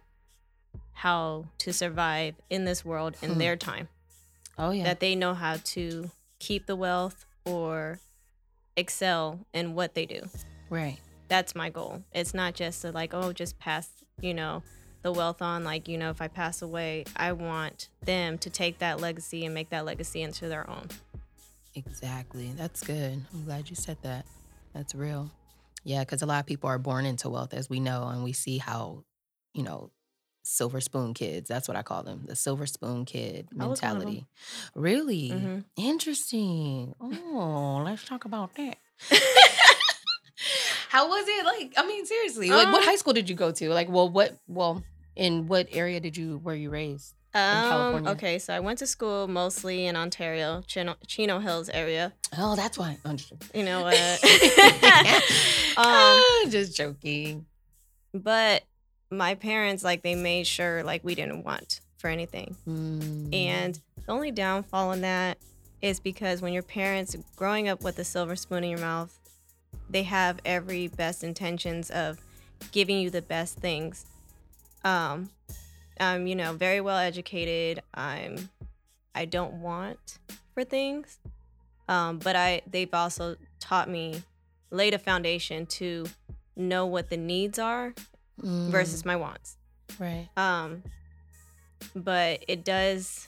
how 0.91 1.45
to 1.59 1.71
survive 1.71 2.35
in 2.49 2.65
this 2.65 2.83
world 2.83 3.15
in 3.21 3.31
Hmm. 3.31 3.37
their 3.37 3.55
time. 3.55 3.87
Oh 4.57 4.71
yeah. 4.71 4.83
That 4.83 4.99
they 4.99 5.15
know 5.15 5.33
how 5.33 5.55
to 5.75 6.11
keep 6.39 6.65
the 6.67 6.75
wealth 6.75 7.25
or 7.45 7.99
excel 8.75 9.39
in 9.53 9.73
what 9.75 9.93
they 9.95 10.05
do. 10.05 10.29
right. 10.69 10.99
That's 11.29 11.55
my 11.55 11.69
goal. 11.69 12.03
It's 12.13 12.33
not 12.33 12.53
just 12.55 12.81
to 12.81 12.91
like, 12.91 13.13
oh, 13.13 13.31
just 13.31 13.57
pass, 13.59 13.89
you 14.19 14.33
know, 14.33 14.63
the 15.03 15.13
wealth 15.13 15.41
on. 15.41 15.63
Like, 15.63 15.87
you 15.87 15.97
know, 15.97 16.09
if 16.09 16.21
I 16.21 16.27
pass 16.27 16.61
away, 16.61 17.05
I 17.15 17.31
want 17.31 17.87
them 18.03 18.37
to 18.39 18.49
take 18.49 18.79
that 18.79 18.99
legacy 18.99 19.45
and 19.45 19.53
make 19.53 19.69
that 19.69 19.85
legacy 19.85 20.21
into 20.21 20.49
their 20.49 20.69
own. 20.69 20.89
Exactly. 21.75 22.51
That's 22.57 22.81
good. 22.83 23.23
I'm 23.33 23.45
glad 23.45 23.69
you 23.69 23.77
said 23.77 23.97
that. 24.01 24.25
That's 24.73 24.95
real. 24.95 25.29
Yeah, 25.83 26.01
because 26.01 26.21
a 26.21 26.25
lot 26.25 26.39
of 26.39 26.45
people 26.45 26.69
are 26.69 26.77
born 26.77 27.05
into 27.05 27.29
wealth, 27.29 27.53
as 27.53 27.69
we 27.69 27.79
know, 27.79 28.07
and 28.07 28.23
we 28.23 28.33
see 28.33 28.57
how, 28.59 29.03
you 29.53 29.63
know, 29.63 29.91
silver 30.43 30.79
spoon 30.81 31.13
kids. 31.13 31.47
That's 31.49 31.67
what 31.67 31.75
I 31.77 31.81
call 31.83 32.03
them, 32.03 32.23
the 32.25 32.35
silver 32.35 32.65
spoon 32.65 33.05
kid 33.05 33.47
I 33.59 33.65
was 33.67 33.81
one 33.81 33.91
of 33.91 33.97
'em. 33.97 33.99
mentality. 33.99 34.27
Really 34.75 35.29
Mhm. 35.29 35.65
interesting. 35.77 36.95
Oh, 36.99 37.81
let's 37.85 38.03
talk 38.05 38.25
about 38.25 38.53
that. 38.55 38.77
How 40.89 41.07
was 41.07 41.25
it? 41.27 41.45
Like, 41.45 41.73
I 41.77 41.85
mean, 41.87 42.05
seriously, 42.05 42.49
like, 42.49 42.71
what 42.71 42.81
Um, 42.83 42.87
high 42.89 42.95
school 42.95 43.13
did 43.13 43.29
you 43.29 43.35
go 43.35 43.51
to? 43.51 43.69
Like, 43.69 43.89
well, 43.89 44.09
what, 44.09 44.37
well, 44.47 44.83
in 45.15 45.47
what 45.47 45.67
area 45.71 45.99
did 45.99 46.17
you 46.17 46.37
were 46.39 46.55
you 46.55 46.69
raised? 46.69 47.13
Um, 47.33 48.07
okay, 48.07 48.39
so 48.39 48.53
I 48.53 48.59
went 48.59 48.79
to 48.79 48.87
school 48.87 49.27
mostly 49.27 49.85
in 49.87 49.95
Ontario, 49.95 50.63
Chino, 50.67 50.95
Chino 51.07 51.39
Hills 51.39 51.69
area. 51.69 52.11
Oh, 52.37 52.55
that's 52.57 52.77
why. 52.77 52.97
You 53.55 53.63
know 53.63 53.81
what? 53.83 53.95
um, 53.97 55.21
Ah, 55.77 56.45
just 56.49 56.75
joking. 56.75 57.45
but 58.13 58.63
my 59.09 59.35
parents, 59.35 59.83
like, 59.83 60.01
they 60.03 60.15
made 60.15 60.45
sure, 60.47 60.83
like, 60.83 61.03
we 61.03 61.15
didn't 61.15 61.43
want 61.43 61.79
for 61.97 62.09
anything. 62.09 62.55
Mm. 62.67 63.33
And 63.33 63.79
the 64.05 64.11
only 64.11 64.31
downfall 64.31 64.91
in 64.93 65.01
that 65.01 65.37
is 65.81 65.99
because 65.99 66.41
when 66.41 66.53
your 66.53 66.63
parents 66.63 67.15
growing 67.35 67.67
up 67.69 67.81
with 67.81 67.97
a 67.99 68.03
silver 68.03 68.35
spoon 68.35 68.63
in 68.63 68.69
your 68.69 68.79
mouth, 68.79 69.17
they 69.89 70.03
have 70.03 70.39
every 70.45 70.87
best 70.87 71.23
intentions 71.23 71.89
of 71.89 72.19
giving 72.71 72.99
you 72.99 73.09
the 73.09 73.21
best 73.21 73.57
things. 73.57 74.05
Um, 74.83 75.29
I'm, 76.01 76.27
you 76.27 76.35
know, 76.35 76.53
very 76.53 76.81
well 76.81 76.97
educated. 76.97 77.81
I'm, 77.93 78.49
I 79.13 79.25
don't 79.25 79.61
want 79.61 80.19
for 80.53 80.63
things, 80.63 81.19
um, 81.87 82.17
but 82.17 82.35
I 82.35 82.61
they've 82.67 82.93
also 82.93 83.35
taught 83.59 83.89
me, 83.89 84.23
laid 84.71 84.93
a 84.93 84.99
foundation 84.99 85.65
to 85.67 86.05
know 86.55 86.85
what 86.85 87.09
the 87.09 87.17
needs 87.17 87.59
are 87.59 87.93
Mm, 88.41 88.71
versus 88.71 89.05
my 89.05 89.15
wants. 89.15 89.57
right. 89.99 90.27
Um, 90.35 90.81
but 91.95 92.43
it 92.47 92.63
does, 92.65 93.27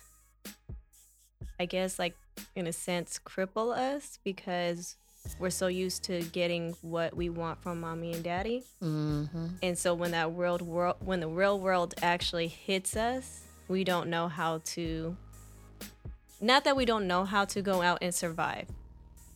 I 1.59 1.65
guess, 1.65 1.99
like 1.99 2.15
in 2.55 2.65
a 2.65 2.73
sense, 2.73 3.19
cripple 3.23 3.77
us 3.77 4.17
because 4.23 4.95
we're 5.39 5.49
so 5.49 5.67
used 5.67 6.03
to 6.03 6.21
getting 6.31 6.75
what 6.81 7.15
we 7.15 7.29
want 7.29 7.61
from 7.61 7.79
mommy 7.79 8.13
and 8.13 8.23
daddy, 8.23 8.63
Mm-hmm. 8.81 9.47
and 9.61 9.77
so 9.77 9.93
when 9.93 10.11
that 10.11 10.31
world 10.31 10.61
world 10.61 10.97
when 10.99 11.19
the 11.19 11.27
real 11.27 11.59
world 11.59 11.93
actually 12.01 12.47
hits 12.47 12.95
us, 12.95 13.41
we 13.67 13.83
don't 13.83 14.09
know 14.09 14.27
how 14.27 14.59
to. 14.65 15.15
Not 16.41 16.65
that 16.65 16.75
we 16.75 16.83
don't 16.85 17.07
know 17.07 17.23
how 17.23 17.45
to 17.45 17.61
go 17.61 17.81
out 17.81 17.99
and 18.01 18.13
survive. 18.13 18.67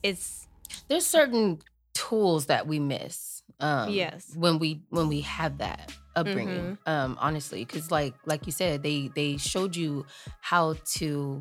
It's 0.03 0.47
There's 0.89 1.05
certain 1.05 1.59
tools 1.93 2.47
that 2.47 2.67
we 2.67 2.79
miss. 2.79 3.41
Um, 3.59 3.89
Yes. 3.89 4.33
When 4.35 4.59
we 4.59 4.81
when 4.89 5.07
we 5.07 5.21
have 5.21 5.57
that 5.59 5.93
upbringing, 6.15 6.77
um, 6.85 7.17
honestly, 7.21 7.63
because 7.63 7.91
like 7.91 8.13
like 8.25 8.45
you 8.45 8.51
said, 8.51 8.83
they 8.83 9.09
they 9.15 9.37
showed 9.37 9.75
you 9.75 10.05
how 10.41 10.75
to, 10.97 11.39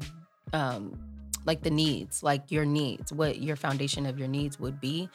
um, 0.53 0.95
like 1.47 1.63
the 1.63 1.71
needs, 1.71 2.23
like 2.23 2.51
your 2.51 2.65
needs, 2.65 3.13
what 3.13 3.39
your 3.41 3.57
foundation 3.57 4.05
of 4.05 4.19
your 4.19 4.29
needs 4.29 4.59
would 4.61 4.81
be. 4.81 5.09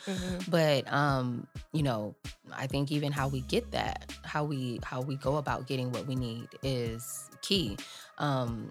but 0.49 0.91
um 0.91 1.45
you 1.73 1.83
know 1.83 2.15
i 2.53 2.67
think 2.67 2.91
even 2.91 3.11
how 3.11 3.27
we 3.27 3.41
get 3.41 3.69
that 3.71 4.11
how 4.23 4.43
we 4.43 4.79
how 4.83 5.01
we 5.01 5.15
go 5.17 5.37
about 5.37 5.67
getting 5.67 5.91
what 5.91 6.05
we 6.07 6.15
need 6.15 6.47
is 6.63 7.29
key 7.41 7.77
um 8.17 8.69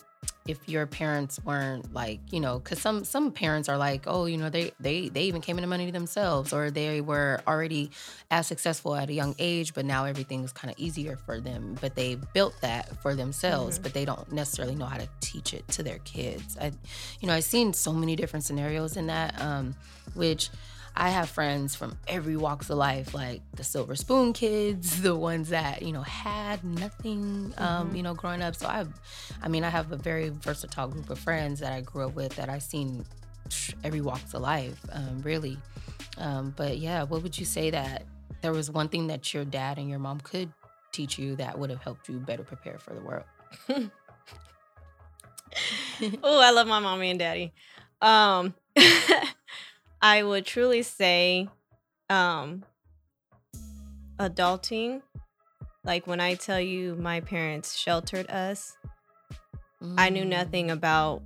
if 0.51 0.69
your 0.69 0.87
parents 0.87 1.39
weren't 1.45 1.93
like 1.95 2.21
you 2.31 2.41
know 2.41 2.59
because 2.59 2.81
some 2.81 3.05
some 3.05 3.31
parents 3.31 3.69
are 3.69 3.77
like 3.79 4.03
oh 4.07 4.27
you 4.27 4.37
know 4.37 4.51
they 4.51 4.73
they 4.81 5.09
they 5.09 5.23
even 5.25 5.41
came 5.41 5.57
into 5.59 5.67
money 5.69 5.91
themselves 5.91 6.53
or 6.53 6.71
they 6.71 7.01
were 7.01 7.41
already 7.47 7.91
as 8.31 8.47
successful 8.47 8.95
at 8.95 9.09
a 9.09 9.13
young 9.13 9.35
age 9.39 9.73
but 9.75 9.85
now 9.85 10.05
everything 10.05 10.43
is 10.45 10.53
kind 10.53 10.71
of 10.73 10.79
easier 10.79 11.17
for 11.17 11.41
them 11.41 11.77
but 11.81 11.95
they 11.95 12.17
built 12.35 12.55
that 12.61 12.85
for 13.03 13.15
themselves 13.15 13.79
Mhm. 13.79 13.83
but 13.83 13.95
they 13.95 14.05
don't 14.05 14.31
necessarily 14.33 14.75
know 14.75 14.87
how 14.87 14.99
to 14.99 15.09
teach 15.21 15.55
it 15.55 15.67
to 15.69 15.83
their 15.83 15.99
kids 16.01 16.57
i 16.61 16.73
you 17.21 17.27
know 17.29 17.35
i've 17.35 17.45
seen 17.45 17.73
so 17.73 17.93
many 17.93 18.17
different 18.17 18.45
scenarios 18.45 18.97
in 18.97 19.07
that 19.07 19.41
um 19.41 19.75
which 20.15 20.51
I 20.97 21.09
have 21.11 21.29
friends 21.31 21.75
from 21.75 21.97
every 22.09 22.37
walks 22.37 22.69
of 22.69 22.77
life, 22.77 23.15
like 23.15 23.43
the 23.55 23.65
silver 23.65 23.95
spoon 23.95 24.33
kids, 24.33 25.01
the 25.09 25.15
ones 25.17 25.49
that 25.51 25.83
you 25.83 25.93
know 25.93 26.03
had 26.03 26.63
nothing, 26.65 27.55
um, 27.59 27.91
Mhm. 27.93 27.97
you 27.97 28.03
know, 28.03 28.15
growing 28.15 28.43
up. 28.43 28.55
So 28.57 28.67
I, 28.67 28.85
I 29.43 29.49
mean, 29.49 29.65
I 29.65 29.69
have 29.71 29.93
a 29.93 29.97
very 29.97 30.29
versatile 30.31 30.89
group 30.89 31.09
of 31.11 31.19
friends 31.19 31.61
that 31.61 31.73
I 31.73 31.81
grew 31.81 32.07
up 32.07 32.15
with 32.15 32.37
that 32.37 32.49
I've 32.49 32.63
seen 32.63 33.05
every 33.83 34.01
walks 34.01 34.35
of 34.35 34.43
life, 34.43 34.79
um, 34.93 35.23
really. 35.23 35.59
Um, 36.19 36.53
but 36.57 36.79
yeah, 36.79 37.05
what 37.05 37.23
would 37.23 37.39
you 37.39 37.45
say 37.47 37.71
that 37.71 38.05
there 38.43 38.53
was 38.53 38.71
one 38.71 38.89
thing 38.89 39.07
that 39.09 39.33
your 39.33 39.45
dad 39.45 39.79
and 39.79 39.89
your 39.89 39.99
mom 39.99 40.21
could 40.21 40.53
teach 40.93 41.19
you 41.19 41.37
that 41.37 41.59
would 41.59 41.71
have 41.71 41.81
helped 41.83 42.09
you 42.09 42.19
better 42.19 42.43
prepare 42.43 42.79
for 42.79 42.95
the 42.95 43.01
world? 43.01 43.25
oh, 46.23 46.41
I 46.41 46.51
love 46.51 46.67
my 46.67 46.81
mommy 46.81 47.11
and 47.11 47.19
daddy. 47.19 47.53
Um, 48.03 48.55
I 50.03 50.23
would 50.23 50.47
truly 50.47 50.83
say, 50.83 51.49
um, 52.09 52.65
adulting. 54.19 55.03
Like 55.85 56.07
when 56.07 56.21
I 56.21 56.35
tell 56.35 56.61
you, 56.61 56.95
my 56.97 57.21
parents 57.21 57.77
sheltered 57.77 58.31
us. 58.31 58.77
I 59.97 60.11
knew 60.11 60.25
Mm. 60.25 60.29
nothing 60.29 60.71
about 60.71 61.23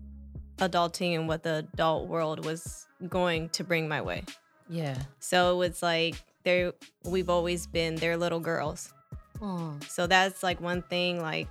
adulting 0.59 1.15
and 1.17 1.27
what 1.27 1.43
the 1.43 1.67
adult 1.73 2.09
world 2.09 2.45
was 2.45 2.87
going 3.09 3.49
to 3.51 3.65
bring 3.65 3.89
my 3.89 4.01
way. 4.01 4.23
Yeah. 4.69 4.97
So 5.19 5.63
it's 5.63 5.83
like 5.83 6.15
they 6.45 6.71
we've 7.05 7.29
always 7.29 7.67
been 7.67 7.97
their 7.97 8.17
little 8.17 8.39
girls. 8.41 8.93
Mm. 9.41 9.83
So 9.89 10.07
that's 10.07 10.43
like 10.45 10.61
one 10.61 10.83
thing. 10.83 11.21
Like, 11.21 11.49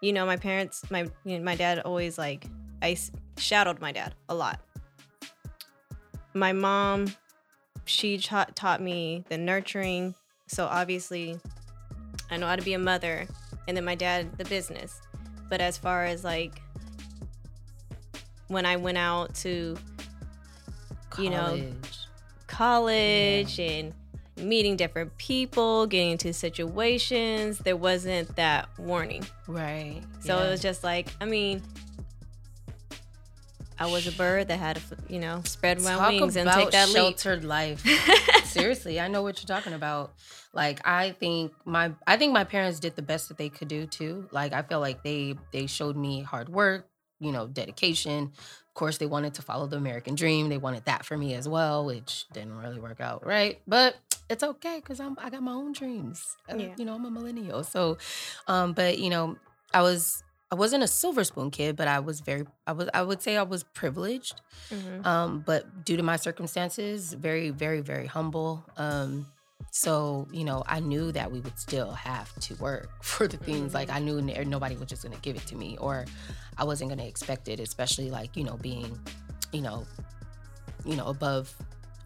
you 0.00 0.12
know, 0.14 0.24
my 0.24 0.36
parents, 0.36 0.90
my 0.90 1.08
you 1.24 1.38
know, 1.38 1.44
my 1.44 1.56
dad 1.56 1.80
always 1.80 2.16
like 2.16 2.46
I 2.80 2.96
shadowed 3.36 3.80
my 3.80 3.92
dad 3.92 4.14
a 4.30 4.34
lot. 4.34 4.60
My 6.36 6.52
mom, 6.52 7.06
she 7.86 8.18
ta- 8.18 8.48
taught 8.54 8.82
me 8.82 9.24
the 9.30 9.38
nurturing. 9.38 10.14
So 10.48 10.66
obviously, 10.66 11.40
I 12.30 12.36
know 12.36 12.46
how 12.46 12.56
to 12.56 12.62
be 12.62 12.74
a 12.74 12.78
mother, 12.78 13.26
and 13.66 13.76
then 13.76 13.84
my 13.84 13.94
dad 13.94 14.36
the 14.36 14.44
business. 14.44 15.00
But 15.48 15.60
as 15.60 15.78
far 15.78 16.04
as 16.04 16.24
like 16.24 16.60
when 18.48 18.66
I 18.66 18.76
went 18.76 18.98
out 18.98 19.34
to 19.36 19.76
You 21.18 21.30
know, 21.30 21.36
College. 21.46 21.98
college 22.46 23.58
and 23.58 23.94
meeting 24.36 24.76
different 24.76 25.16
people, 25.16 25.86
getting 25.86 26.10
into 26.12 26.34
situations, 26.34 27.58
there 27.60 27.76
wasn't 27.76 28.36
that 28.36 28.68
warning. 28.78 29.24
Right. 29.48 30.02
So 30.20 30.36
yeah. 30.36 30.46
it 30.46 30.50
was 30.50 30.60
just 30.60 30.84
like, 30.84 31.08
I 31.20 31.24
mean, 31.24 31.62
I 33.78 33.86
was 33.86 34.06
a 34.06 34.12
bird 34.12 34.48
that 34.48 34.58
had 34.58 34.76
to, 34.76 34.82
you 35.08 35.18
know, 35.20 35.42
spread 35.44 35.80
my 35.82 35.94
Talk 35.96 36.10
wings 36.10 36.36
and 36.36 36.50
take 36.50 36.70
that 36.70 36.88
leap. 36.88 36.96
sheltered 36.96 37.44
life. 37.44 37.84
Seriously, 38.44 38.98
I 39.00 39.08
know 39.08 39.22
what 39.22 39.40
you're 39.42 39.46
talking 39.54 39.74
about. 39.74 40.14
Like 40.52 40.86
I 40.86 41.10
think 41.12 41.52
my 41.64 41.92
I 42.06 42.16
think 42.16 42.32
my 42.32 42.44
parents 42.44 42.80
did 42.80 42.96
the 42.96 43.02
best 43.02 43.28
that 43.28 43.36
they 43.36 43.48
could 43.50 43.68
do 43.68 43.86
too. 43.86 44.28
Like 44.30 44.52
I 44.54 44.62
feel 44.62 44.80
like 44.80 45.02
they 45.02 45.34
they 45.52 45.66
showed 45.66 45.96
me 45.96 46.22
hard 46.22 46.48
work, 46.48 46.88
you 47.20 47.32
know, 47.32 47.46
dedication. 47.46 48.32
Of 48.68 48.74
course, 48.74 48.98
they 48.98 49.06
wanted 49.06 49.34
to 49.34 49.42
follow 49.42 49.66
the 49.66 49.76
American 49.76 50.14
dream. 50.14 50.48
They 50.48 50.58
wanted 50.58 50.84
that 50.86 51.04
for 51.04 51.16
me 51.16 51.34
as 51.34 51.46
well, 51.48 51.84
which 51.84 52.26
didn't 52.32 52.56
really 52.56 52.78
work 52.80 53.00
out, 53.00 53.26
right? 53.26 53.60
But 53.66 53.96
it's 54.30 54.42
okay 54.42 54.76
because 54.80 55.00
I'm 55.00 55.16
I 55.20 55.28
got 55.28 55.42
my 55.42 55.52
own 55.52 55.72
dreams. 55.72 56.24
Uh, 56.50 56.56
Yeah. 56.56 56.74
You 56.78 56.86
know, 56.86 56.94
I'm 56.94 57.04
a 57.04 57.10
millennial. 57.10 57.62
So 57.62 57.98
um, 58.48 58.72
but 58.72 58.98
you 58.98 59.10
know, 59.10 59.36
I 59.74 59.82
was 59.82 60.22
I 60.50 60.54
wasn't 60.54 60.84
a 60.84 60.86
silver 60.88 61.24
spoon 61.24 61.50
kid, 61.50 61.74
but 61.76 61.88
I 61.88 61.98
was 61.98 62.20
very 62.20 62.44
I 62.66 62.72
was 62.72 62.88
I 62.94 63.02
would 63.02 63.20
say 63.22 63.36
I 63.36 63.42
was 63.42 63.62
privileged 63.64 64.40
Mhm. 64.70 65.04
um, 65.06 65.42
but 65.44 65.84
due 65.84 65.96
to 65.96 66.02
my 66.02 66.16
circumstances, 66.16 67.12
very, 67.14 67.50
very, 67.50 67.80
very 67.80 68.06
humble. 68.06 68.64
Um, 68.76 69.26
so 69.72 70.28
you 70.32 70.44
know, 70.44 70.62
I 70.66 70.80
knew 70.80 71.10
that 71.12 71.32
we 71.32 71.40
would 71.40 71.58
still 71.58 71.92
have 71.92 72.32
to 72.46 72.54
work 72.56 72.90
for 73.02 73.26
the 73.26 73.36
things. 73.38 73.74
Like 73.74 73.90
I 73.90 73.98
knew 73.98 74.20
nobody 74.22 74.76
was 74.76 74.88
just 74.88 75.02
gonna 75.02 75.16
give 75.22 75.36
it 75.36 75.46
to 75.48 75.56
me, 75.56 75.76
or 75.80 76.04
I 76.56 76.64
wasn't 76.64 76.90
gonna 76.90 77.06
expect 77.06 77.48
it. 77.48 77.58
Especially 77.58 78.10
like 78.10 78.36
you 78.36 78.44
know, 78.44 78.56
being, 78.56 78.98
you 79.52 79.62
know, 79.62 79.84
you 80.84 80.94
know, 80.96 81.06
above 81.06 81.52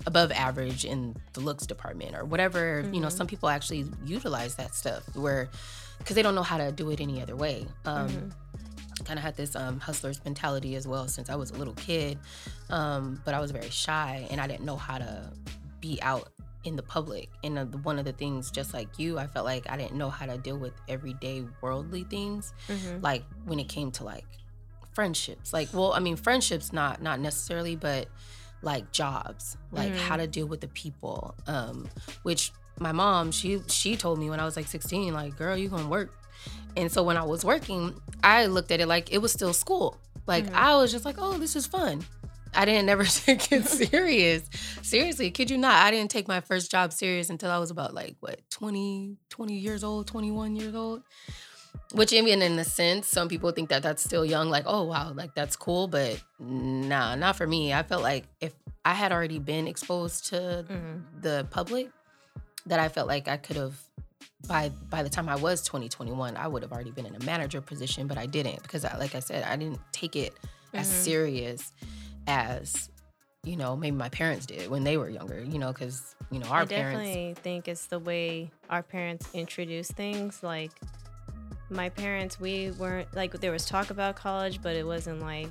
above 0.06 0.32
average 0.32 0.84
in 0.84 1.14
the 1.34 1.40
looks 1.40 1.66
department 1.66 2.14
or 2.16 2.24
whatever. 2.24 2.88
You 2.92 3.00
know, 3.00 3.08
some 3.10 3.26
people 3.26 3.48
actually 3.48 3.86
utilize 4.04 4.54
that 4.56 4.74
stuff 4.74 5.02
where 5.14 5.48
because 5.98 6.16
they 6.16 6.22
don't 6.22 6.34
know 6.34 6.42
how 6.42 6.56
to 6.58 6.72
do 6.72 6.90
it 6.90 7.00
any 7.00 7.20
other 7.20 7.36
way. 7.36 7.66
Um, 7.84 8.08
Mhm. 8.08 8.32
kind 9.04 9.18
of 9.18 9.22
had 9.24 9.36
this 9.36 9.56
um, 9.56 9.80
hustler's 9.80 10.22
mentality 10.24 10.74
as 10.76 10.86
well 10.86 11.08
since 11.08 11.28
I 11.30 11.34
was 11.34 11.50
a 11.50 11.54
little 11.54 11.74
kid. 11.74 12.18
Um, 12.70 13.20
but 13.24 13.34
I 13.34 13.40
was 13.40 13.50
very 13.50 13.70
shy 13.70 14.26
and 14.30 14.40
I 14.40 14.46
didn't 14.46 14.64
know 14.64 14.76
how 14.76 14.98
to 14.98 15.30
be 15.80 16.00
out 16.02 16.28
in 16.64 16.76
the 16.76 16.82
public. 16.82 17.28
And 17.42 17.58
uh, 17.58 17.64
one 17.64 17.98
of 17.98 18.04
the 18.04 18.12
things, 18.12 18.50
just 18.50 18.72
like 18.74 18.98
you, 18.98 19.18
I 19.18 19.26
felt 19.26 19.46
like 19.46 19.68
I 19.70 19.76
didn't 19.78 19.96
know 19.96 20.10
how 20.10 20.26
to 20.26 20.36
deal 20.38 20.58
with 20.58 20.74
everyday 20.88 21.44
worldly 21.62 22.04
things. 22.04 22.52
Mhm. 22.68 23.02
Like 23.02 23.24
when 23.46 23.58
it 23.58 23.68
came 23.68 23.90
to 23.92 24.04
like 24.04 24.26
friendships, 24.92 25.52
like 25.52 25.68
well, 25.72 25.92
I 25.92 25.98
mean 26.00 26.16
friendships, 26.16 26.72
not 26.72 27.00
not 27.02 27.20
necessarily, 27.20 27.76
but 27.76 28.08
like 28.62 28.90
jobs, 28.92 29.56
like 29.72 29.92
Mhm. 29.92 29.96
how 29.98 30.16
to 30.16 30.26
deal 30.26 30.46
with 30.46 30.60
the 30.60 30.68
people. 30.68 31.34
Um, 31.46 31.88
which 32.22 32.52
my 32.78 32.92
mom, 32.92 33.30
she 33.32 33.60
she 33.68 33.96
told 33.96 34.18
me 34.18 34.30
when 34.30 34.40
I 34.40 34.44
was 34.44 34.56
like 34.56 34.66
16, 34.68 35.12
like 35.14 35.36
girl, 35.36 35.56
you 35.56 35.68
gonna 35.68 35.88
work 35.88 36.12
and 36.76 36.90
so 36.90 37.02
when 37.02 37.16
I 37.16 37.22
was 37.24 37.44
working, 37.44 38.00
I 38.24 38.46
looked 38.46 38.70
at 38.70 38.80
it 38.80 38.86
like 38.86 39.12
it 39.12 39.18
was 39.18 39.32
still 39.32 39.52
school. 39.52 39.96
Like 40.26 40.46
Mhm. 40.46 40.54
I 40.54 40.76
was 40.76 40.90
just 40.92 41.04
like, 41.04 41.16
oh, 41.18 41.36
this 41.36 41.56
is 41.56 41.66
fun. 41.66 42.04
I 42.54 42.64
didn't 42.64 42.86
never 42.86 43.04
take 43.26 43.50
it 43.52 43.64
serious. 43.82 44.42
Seriously, 44.82 45.30
kid 45.30 45.50
you 45.50 45.58
not. 45.58 45.84
I 45.84 45.90
didn't 45.90 46.10
take 46.10 46.28
my 46.28 46.40
first 46.40 46.70
job 46.70 46.92
serious 46.92 47.28
until 47.30 47.50
I 47.50 47.58
was 47.58 47.70
about 47.70 47.92
like 47.94 48.16
what 48.20 48.40
20, 48.50 49.16
20 49.28 49.54
years 49.58 49.84
old, 49.84 50.06
21 50.06 50.56
years 50.56 50.74
old. 50.74 51.02
Which 51.92 52.12
even 52.12 52.40
in 52.42 52.58
a 52.58 52.64
sense, 52.64 53.08
some 53.08 53.28
people 53.28 53.50
think 53.50 53.68
that 53.70 53.82
that's 53.82 54.02
still 54.02 54.24
young. 54.24 54.48
Like, 54.48 54.64
oh 54.66 54.84
wow, 54.84 55.12
like 55.12 55.34
that's 55.34 55.56
cool, 55.56 55.88
but 55.88 56.22
nah, 56.38 57.14
not 57.16 57.36
for 57.36 57.46
me. 57.46 57.72
I 57.72 57.82
felt 57.82 58.02
like 58.02 58.26
if 58.40 58.52
I 58.84 58.94
had 58.94 59.10
already 59.12 59.38
been 59.40 59.66
exposed 59.66 60.26
to 60.26 60.64
Mhm. 60.68 61.02
the 61.22 61.46
public, 61.50 61.90
that 62.66 62.78
I 62.78 62.88
felt 62.88 63.08
like 63.08 63.26
I 63.26 63.36
could 63.38 63.56
have 63.56 63.74
by 64.46 64.68
by 64.88 65.02
the 65.02 65.08
time 65.10 65.28
I 65.28 65.36
was 65.36 65.62
2021, 65.62 66.36
I 66.36 66.46
would 66.46 66.62
have 66.62 66.72
already 66.72 66.92
been 66.92 67.06
in 67.06 67.14
a 67.16 67.24
manager 67.24 67.60
position, 67.60 68.06
but 68.06 68.18
I 68.18 68.26
didn't 68.26 68.62
because 68.62 68.84
I, 68.84 68.96
like 68.96 69.14
I 69.14 69.20
said, 69.20 69.42
I 69.44 69.56
didn't 69.56 69.80
take 69.92 70.14
it 70.14 70.38
as 70.74 70.86
Mhm. 70.88 70.92
serious 70.92 71.72
as 72.28 72.88
you 73.42 73.56
know, 73.56 73.74
maybe 73.74 73.96
my 73.96 74.10
parents 74.10 74.44
did 74.46 74.68
when 74.70 74.84
they 74.84 74.96
were 74.98 75.08
younger, 75.08 75.42
you 75.42 75.58
know, 75.58 75.72
cuz 75.72 76.14
you 76.30 76.38
know, 76.38 76.46
our 76.48 76.62
I 76.62 76.66
parents 76.66 77.10
definitely 77.10 77.34
think 77.42 77.66
it's 77.68 77.86
the 77.86 77.98
way 77.98 78.50
our 78.68 78.82
parents 78.82 79.26
introduce 79.34 79.90
things. 79.90 80.42
Like 80.42 80.72
my 81.70 81.88
parents, 81.88 82.40
we 82.40 82.70
weren't 82.72 83.14
like 83.14 83.32
there 83.40 83.52
was 83.52 83.64
talk 83.66 83.90
about 83.90 84.16
college, 84.16 84.60
but 84.62 84.74
it 84.76 84.86
wasn't 84.86 85.20
like 85.20 85.48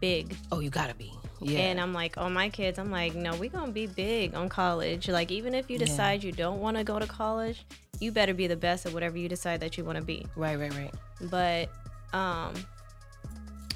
big. 0.00 0.34
oh, 0.52 0.60
you 0.60 0.70
got 0.70 0.88
to 0.88 0.94
be. 0.94 1.12
Yeah. 1.40 1.60
And 1.60 1.80
I'm 1.80 1.92
like, 1.92 2.16
oh 2.16 2.30
my 2.30 2.48
kids, 2.48 2.78
I'm 2.78 2.90
like, 2.90 3.14
no, 3.14 3.34
we 3.36 3.48
gonna 3.48 3.70
be 3.72 3.86
big 3.86 4.34
on 4.34 4.48
college. 4.48 5.08
Like 5.08 5.30
even 5.30 5.54
if 5.54 5.68
you 5.70 5.78
Yeah. 5.78 5.84
decide 5.86 6.24
you 6.24 6.32
don't 6.32 6.60
want 6.60 6.76
to 6.78 6.84
go 6.84 6.98
to 6.98 7.06
college, 7.06 7.64
you 8.00 8.10
better 8.12 8.32
be 8.34 8.46
the 8.46 8.56
best 8.56 8.86
at 8.86 8.92
whatever 8.92 9.18
you 9.18 9.28
decide 9.28 9.60
that 9.60 9.76
you 9.76 9.84
want 9.84 9.96
to 9.98 10.04
be. 10.04 10.26
right, 10.36 10.58
right, 10.58 10.72
right. 10.74 10.94
but 11.30 11.68
um 12.12 12.54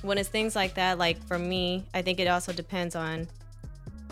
when 0.02 0.16
it's 0.18 0.28
things 0.28 0.54
like 0.56 0.74
that 0.74 0.96
like 0.98 1.22
for 1.26 1.38
me 1.38 1.84
i 1.94 2.00
think 2.00 2.20
it 2.20 2.26
also 2.28 2.52
depends 2.52 2.94
on 2.94 3.26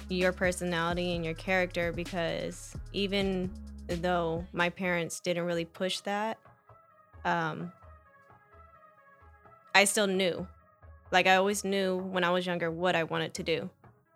your 0.09 0.33
personality 0.33 1.15
and 1.15 1.25
your 1.25 1.35
character 1.35 1.93
because 1.93 2.75
even 2.93 3.51
though 3.87 4.45
my 4.53 4.69
parents 4.71 5.21
didn't 5.21 5.45
really 5.45 5.65
push 5.65 6.01
that 6.01 6.37
um 7.29 7.71
i 9.75 9.85
still 9.85 10.07
knew 10.07 10.47
like 11.11 11.27
i 11.27 11.37
always 11.37 11.65
knew 11.65 11.97
when 12.15 12.25
i 12.25 12.31
was 12.31 12.47
younger 12.47 12.71
what 12.71 12.95
i 12.97 13.05
wanted 13.05 13.33
to 13.35 13.43
do 13.43 13.69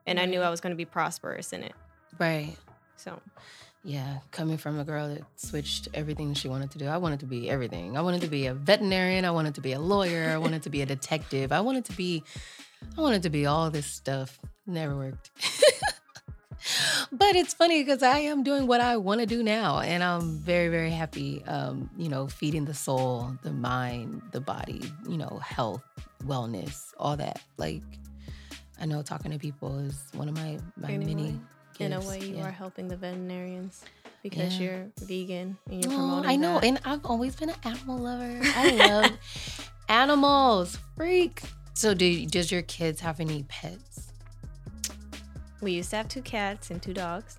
and 0.06 0.18
i 0.18 0.24
knew 0.24 0.40
i 0.40 0.50
was 0.50 0.60
going 0.60 0.72
to 0.72 0.76
be 0.76 0.84
prosperous 0.84 1.52
in 1.52 1.62
it 1.62 1.74
Right. 2.18 2.56
so 2.96 3.20
Yeah, 3.84 4.18
coming 4.30 4.58
from 4.58 4.78
a 4.78 4.84
girl 4.84 5.08
that 5.12 5.22
switched 5.36 5.88
everything 5.94 6.34
she 6.34 6.46
wanted 6.46 6.70
to 6.72 6.78
do. 6.78 6.86
I 6.86 6.98
wanted 6.98 7.20
to 7.20 7.26
be 7.26 7.50
everything. 7.50 7.96
I 7.96 8.00
wanted 8.06 8.20
to 8.20 8.28
be 8.28 8.46
a 8.46 8.54
veterinarian. 8.54 9.24
I 9.24 9.32
wanted 9.32 9.54
to 9.56 9.60
be 9.60 9.72
a 9.72 9.80
lawyer. 9.80 10.28
I 10.30 10.38
wanted 10.38 10.62
to 10.64 10.70
be 10.70 10.82
a 10.82 10.86
detective. 10.86 11.50
I 11.50 11.60
wanted 11.62 11.84
to 11.86 11.92
be, 11.96 12.22
I 12.96 13.00
wanted 13.00 13.22
to 13.24 13.30
be 13.30 13.46
all 13.46 13.70
this 13.72 13.86
stuff. 13.86 14.38
Never 14.66 14.94
worked. 14.94 15.30
but 17.12 17.34
it's 17.36 17.54
funny 17.54 17.82
because 17.82 18.02
I 18.02 18.18
am 18.18 18.42
doing 18.42 18.66
what 18.66 18.80
I 18.80 18.96
want 18.96 19.20
to 19.20 19.26
do 19.26 19.42
now, 19.42 19.80
and 19.80 20.02
I'm 20.02 20.38
very, 20.38 20.68
very 20.68 20.90
happy. 20.90 21.42
Um, 21.46 21.90
you 21.96 22.08
know, 22.08 22.26
feeding 22.28 22.64
the 22.64 22.74
soul, 22.74 23.36
the 23.42 23.52
mind, 23.52 24.22
the 24.32 24.40
body. 24.40 24.82
You 25.08 25.18
know, 25.18 25.40
health, 25.42 25.82
wellness, 26.24 26.92
all 26.98 27.16
that. 27.16 27.40
Like, 27.56 27.82
I 28.80 28.86
know 28.86 29.02
talking 29.02 29.30
to 29.32 29.38
people 29.38 29.78
is 29.78 30.04
one 30.14 30.28
of 30.28 30.34
my 30.36 30.58
my 30.76 30.96
many. 30.96 31.40
in 31.80 31.92
a 31.92 32.00
way 32.00 32.20
you 32.20 32.36
Yeah. 32.36 32.46
are 32.46 32.50
helping 32.52 32.86
the 32.88 32.96
veterinarians 32.96 33.82
because 34.22 34.58
Yeah. 34.60 34.64
you're 34.64 34.86
vegan 35.00 35.56
and 35.68 35.82
you're 35.82 35.92
Oh, 35.92 35.96
promoting 35.96 36.30
I 36.30 36.36
know, 36.36 36.54
that. 36.60 36.64
and 36.64 36.80
I've 36.84 37.04
always 37.04 37.34
been 37.34 37.50
an 37.50 37.56
animal 37.64 37.98
lover. 37.98 38.40
I 38.54 38.70
love 38.70 39.18
animals, 39.88 40.78
freak. 40.96 41.42
So, 41.74 41.94
do 41.94 42.26
does 42.26 42.52
your 42.52 42.62
kids 42.62 43.00
have 43.00 43.18
any 43.18 43.42
pets? 43.44 44.11
We 45.62 45.72
used 45.72 45.90
to 45.90 45.96
have 45.96 46.08
two 46.08 46.22
cats 46.22 46.70
and 46.70 46.82
two 46.82 46.92
dogs. 46.92 47.38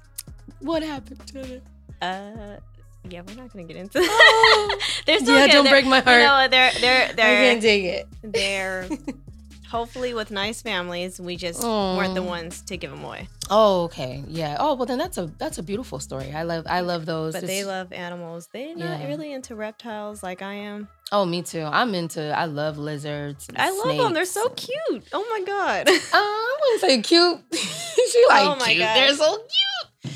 What 0.60 0.82
happened 0.82 1.20
to 1.28 1.34
them? 1.44 1.62
Uh, 2.02 2.58
yeah, 3.10 3.22
we're 3.28 3.36
not 3.36 3.52
gonna 3.52 3.66
get 3.66 3.76
into. 3.76 4.00
Oh. 4.02 4.80
they're 5.06 5.20
still 5.20 5.36
yeah, 5.36 5.48
good. 5.48 5.52
don't 5.52 5.64
They're- 5.66 5.74
break 5.74 5.86
my 5.86 6.00
heart. 6.00 6.22
You 6.22 6.28
know, 6.28 6.48
they're 6.50 6.72
they're 6.80 7.14
they're 7.14 7.26
I 7.40 7.44
can't 7.44 7.62
dig 7.62 7.86
it. 7.86 8.08
they're 8.24 8.88
hopefully 9.74 10.14
with 10.14 10.30
nice 10.32 10.62
families. 10.62 11.20
We 11.20 11.36
just 11.36 11.62
weren't 11.64 12.14
the 12.16 12.24
ones 12.24 12.62
to 12.70 12.78
give 12.78 12.92
them 12.92 13.04
away. 13.04 13.28
Oh, 13.50 13.84
okay, 13.86 14.24
yeah. 14.28 14.56
Oh, 14.60 14.76
well, 14.76 14.86
then 14.86 14.98
that's 15.00 15.18
a 15.18 15.26
that's 15.38 15.58
a 15.58 15.64
beautiful 15.64 16.00
story. 16.00 16.32
I 16.32 16.44
love 16.44 16.66
I 16.70 16.80
love 16.82 17.06
those. 17.06 17.34
But 17.34 17.46
they 17.48 17.64
love 17.66 17.92
animals. 17.92 18.48
They're 18.54 18.76
not 18.76 19.02
Yeah. 19.02 19.08
really 19.08 19.34
into 19.34 19.56
reptiles 19.56 20.24
like 20.24 20.42
I 20.42 20.54
am. 20.54 20.88
Oh, 21.12 21.26
me 21.26 21.42
too. 21.42 21.64
I'm 21.64 21.94
into. 21.94 22.22
I 22.22 22.46
love 22.46 22.78
lizards. 22.78 23.48
I 23.56 23.70
love 23.72 23.98
them. 23.98 24.14
They're 24.14 24.26
so 24.26 24.48
cute. 24.50 25.04
Oh 25.12 25.26
my 25.30 25.42
god. 25.46 25.88
Uh, 25.90 25.92
I 26.14 26.58
wouldn't 26.62 26.82
say 26.82 27.02
cute. 27.02 27.40
she 27.54 28.26
like 28.30 28.48
Oh 28.48 28.56
my 28.60 28.68
cute. 28.68 28.80
gosh. 28.80 28.96
They're 28.98 29.16
so 29.16 29.38
cute. 29.38 30.14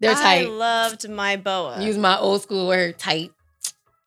They're 0.00 0.14
tight. 0.14 0.46
I 0.46 0.48
loved 0.48 1.08
my 1.08 1.36
boa. 1.36 1.80
Use 1.82 1.96
my 1.96 2.18
old 2.18 2.42
school 2.42 2.66
word, 2.68 2.98
tight. 2.98 3.30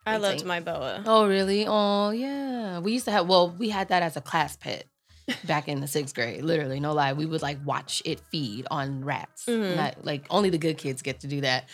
I 0.06 0.18
loved 0.18 0.38
think. 0.38 0.48
my 0.48 0.60
boa. 0.60 1.04
Oh, 1.06 1.28
really? 1.28 1.66
Oh, 1.68 2.12
yeah. 2.12 2.80
We 2.80 2.94
used 2.94 3.06
to 3.06 3.12
have, 3.12 3.28
well, 3.28 3.50
we 3.50 3.70
had 3.70 3.90
that 3.90 4.04
as 4.04 4.16
a 4.16 4.22
class 4.22 4.56
pet 4.56 4.86
back 5.48 5.68
in 5.68 5.82
the 5.82 5.88
sixth 5.88 6.14
grade. 6.14 6.44
Literally, 6.44 6.80
no 6.80 6.94
lie. 6.94 7.14
We 7.14 7.26
would 7.26 7.42
like 7.42 7.58
watch 7.66 8.04
it 8.06 8.20
feed 8.32 8.68
on 8.70 9.04
rats. 9.04 9.46
Mhm. 9.48 9.76
Not, 9.76 10.06
like, 10.06 10.26
only 10.30 10.52
the 10.52 10.60
good 10.60 10.78
kids 10.78 11.02
get 11.02 11.22
to 11.22 11.28
do 11.28 11.42
that. 11.42 11.66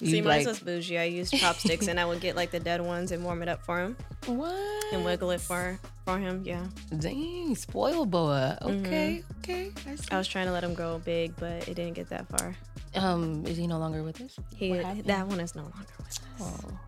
See, 0.00 0.16
You'd, 0.16 0.24
mine 0.26 0.38
like, 0.40 0.46
was 0.46 0.58
bougie. 0.60 0.98
I 0.98 1.04
used 1.04 1.32
chopsticks 1.32 1.88
and 1.88 1.98
I 1.98 2.04
would 2.04 2.20
get 2.20 2.36
like 2.36 2.50
the 2.50 2.60
dead 2.60 2.82
ones 2.82 3.10
and 3.10 3.24
warm 3.24 3.42
it 3.42 3.48
up 3.48 3.62
for 3.64 3.80
him 3.80 3.96
what? 4.26 4.54
and 4.92 5.04
wiggle 5.06 5.30
it 5.30 5.40
for 5.40 5.78
for 6.04 6.18
him. 6.18 6.42
Yeah. 6.44 6.66
Dang, 6.98 7.54
spoil 7.56 8.04
boa. 8.04 8.58
Mm-hmm. 8.62 8.84
Okay, 8.86 9.22
okay. 9.38 9.72
I 9.86 9.94
see. 9.96 10.08
I 10.10 10.18
was 10.18 10.28
trying 10.28 10.46
to 10.46 10.52
let 10.52 10.62
him 10.62 10.74
grow 10.74 10.98
big, 10.98 11.34
but 11.36 11.66
it 11.66 11.74
didn't 11.74 11.94
get 11.94 12.10
that 12.10 12.26
far. 12.28 12.54
um, 12.94 13.46
is 13.46 13.56
he 13.56 13.66
no 13.66 13.78
longer 13.78 14.02
with 14.02 14.20
us? 14.20 14.36
He 14.54 14.72
that 14.74 15.26
one 15.26 15.40
is 15.40 15.54
no 15.54 15.62
longer 15.62 15.78
with 15.96 16.06
us. 16.08 16.20
Oh. 16.40 16.78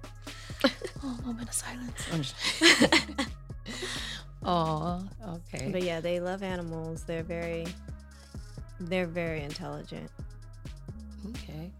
oh, 1.05 1.19
moment 1.25 1.49
of 1.49 1.55
silence. 1.55 2.35
Oh, 4.45 5.03
okay. 5.29 5.71
But 5.71 5.83
yeah, 5.83 6.01
they 6.01 6.21
love 6.21 6.43
animals. 6.43 7.05
They're 7.05 7.23
very 7.23 7.67
they're 8.79 9.07
very 9.07 9.43
intelligent. 9.43 10.11
Okay. 11.31 11.71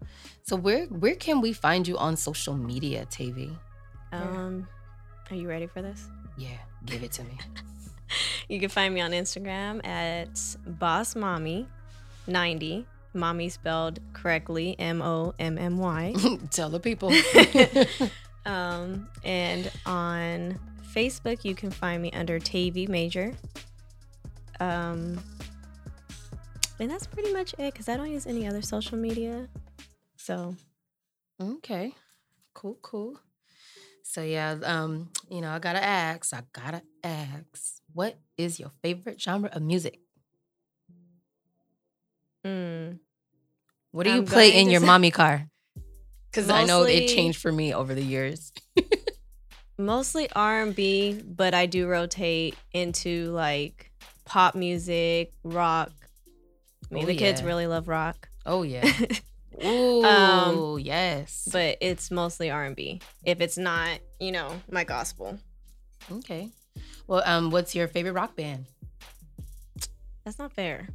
So 0.43 0.55
where 0.55 0.85
where 0.85 1.15
can 1.15 1.41
we 1.41 1.53
find 1.53 1.87
you 1.87 1.97
on 1.97 2.15
social 2.15 2.55
media, 2.55 3.05
Tavi? 3.09 3.57
Um 4.11 4.67
are 5.29 5.35
you 5.35 5.47
ready 5.47 5.67
for 5.67 5.81
this? 5.81 6.07
Yeah, 6.37 6.57
give 6.85 7.03
it 7.03 7.11
to 7.13 7.23
me. 7.23 7.37
You 8.49 8.59
can 8.59 8.67
find 8.67 8.93
me 8.93 8.99
on 8.99 9.11
Instagram 9.11 9.85
at 9.87 10.37
boss 10.67 11.15
mommy 11.15 11.67
90. 12.27 12.85
Mommy 13.13 13.47
spelled 13.47 14.01
correctly 14.11 14.75
M 14.77 15.01
O 15.01 15.33
M 15.39 15.57
M 15.57 15.77
Y. 15.77 16.13
Tell 16.51 16.69
the 16.69 16.81
people. 16.81 17.13
Um, 18.45 19.07
and 19.23 19.71
on 19.85 20.59
Facebook, 20.95 21.45
you 21.45 21.55
can 21.55 21.71
find 21.71 22.01
me 22.01 22.11
under 22.11 22.39
Tavi 22.39 22.87
Major. 22.87 23.33
Um, 24.59 25.19
and 26.79 26.89
that's 26.89 27.05
pretty 27.07 27.31
much 27.33 27.53
it 27.59 27.73
because 27.73 27.87
I 27.89 27.97
don't 27.97 28.11
use 28.11 28.25
any 28.27 28.47
other 28.47 28.61
social 28.61 28.97
media. 28.97 29.47
So 30.17 30.55
okay. 31.41 31.93
Cool, 32.53 32.77
cool. 32.81 33.19
So 34.03 34.21
yeah, 34.23 34.57
um, 34.63 35.09
you 35.29 35.41
know, 35.41 35.51
I 35.51 35.59
gotta 35.59 35.83
ask, 35.83 36.33
I 36.33 36.41
gotta 36.51 36.81
ask, 37.03 37.81
what 37.93 38.17
is 38.37 38.59
your 38.59 38.71
favorite 38.81 39.21
genre 39.21 39.49
of 39.53 39.61
music? 39.61 39.99
mm, 42.45 42.99
What 43.91 44.03
do 44.03 44.09
you 44.11 44.17
I'm 44.19 44.25
play 44.25 44.59
in 44.59 44.69
your 44.69 44.81
say- 44.81 44.85
mommy 44.87 45.11
car? 45.11 45.47
Because 46.31 46.49
I 46.49 46.63
know 46.63 46.83
it 46.83 47.07
changed 47.07 47.41
for 47.41 47.51
me 47.51 47.73
over 47.73 47.93
the 47.93 48.03
years. 48.03 48.53
mostly 49.77 50.29
R&B, 50.31 51.21
but 51.25 51.53
I 51.53 51.65
do 51.65 51.87
rotate 51.87 52.55
into 52.73 53.31
like 53.31 53.91
pop 54.25 54.55
music, 54.55 55.31
rock. 55.43 55.91
I 56.89 56.93
mean, 56.93 57.03
Oh, 57.03 57.07
the 57.07 57.15
kids 57.15 57.43
really 57.43 57.67
love 57.67 57.87
rock. 57.87 58.29
Oh 58.45 58.63
yeah. 58.63 58.89
Ooh, 59.63 60.03
Um, 60.05 60.79
yes. 60.79 61.47
but 61.51 61.77
it's 61.81 62.09
mostly 62.09 62.49
R&B. 62.49 63.01
If 63.25 63.41
it's 63.41 63.57
not, 63.57 63.99
you 64.19 64.31
know, 64.31 64.61
my 64.71 64.83
gospel. 64.83 65.37
okay. 66.11 66.49
Well, 67.07 67.21
um, 67.25 67.51
what's 67.51 67.75
your 67.75 67.87
favorite 67.89 68.13
rock 68.13 68.35
band? 68.35 68.65
That's 70.23 70.39
not 70.39 70.53
fair. 70.53 70.87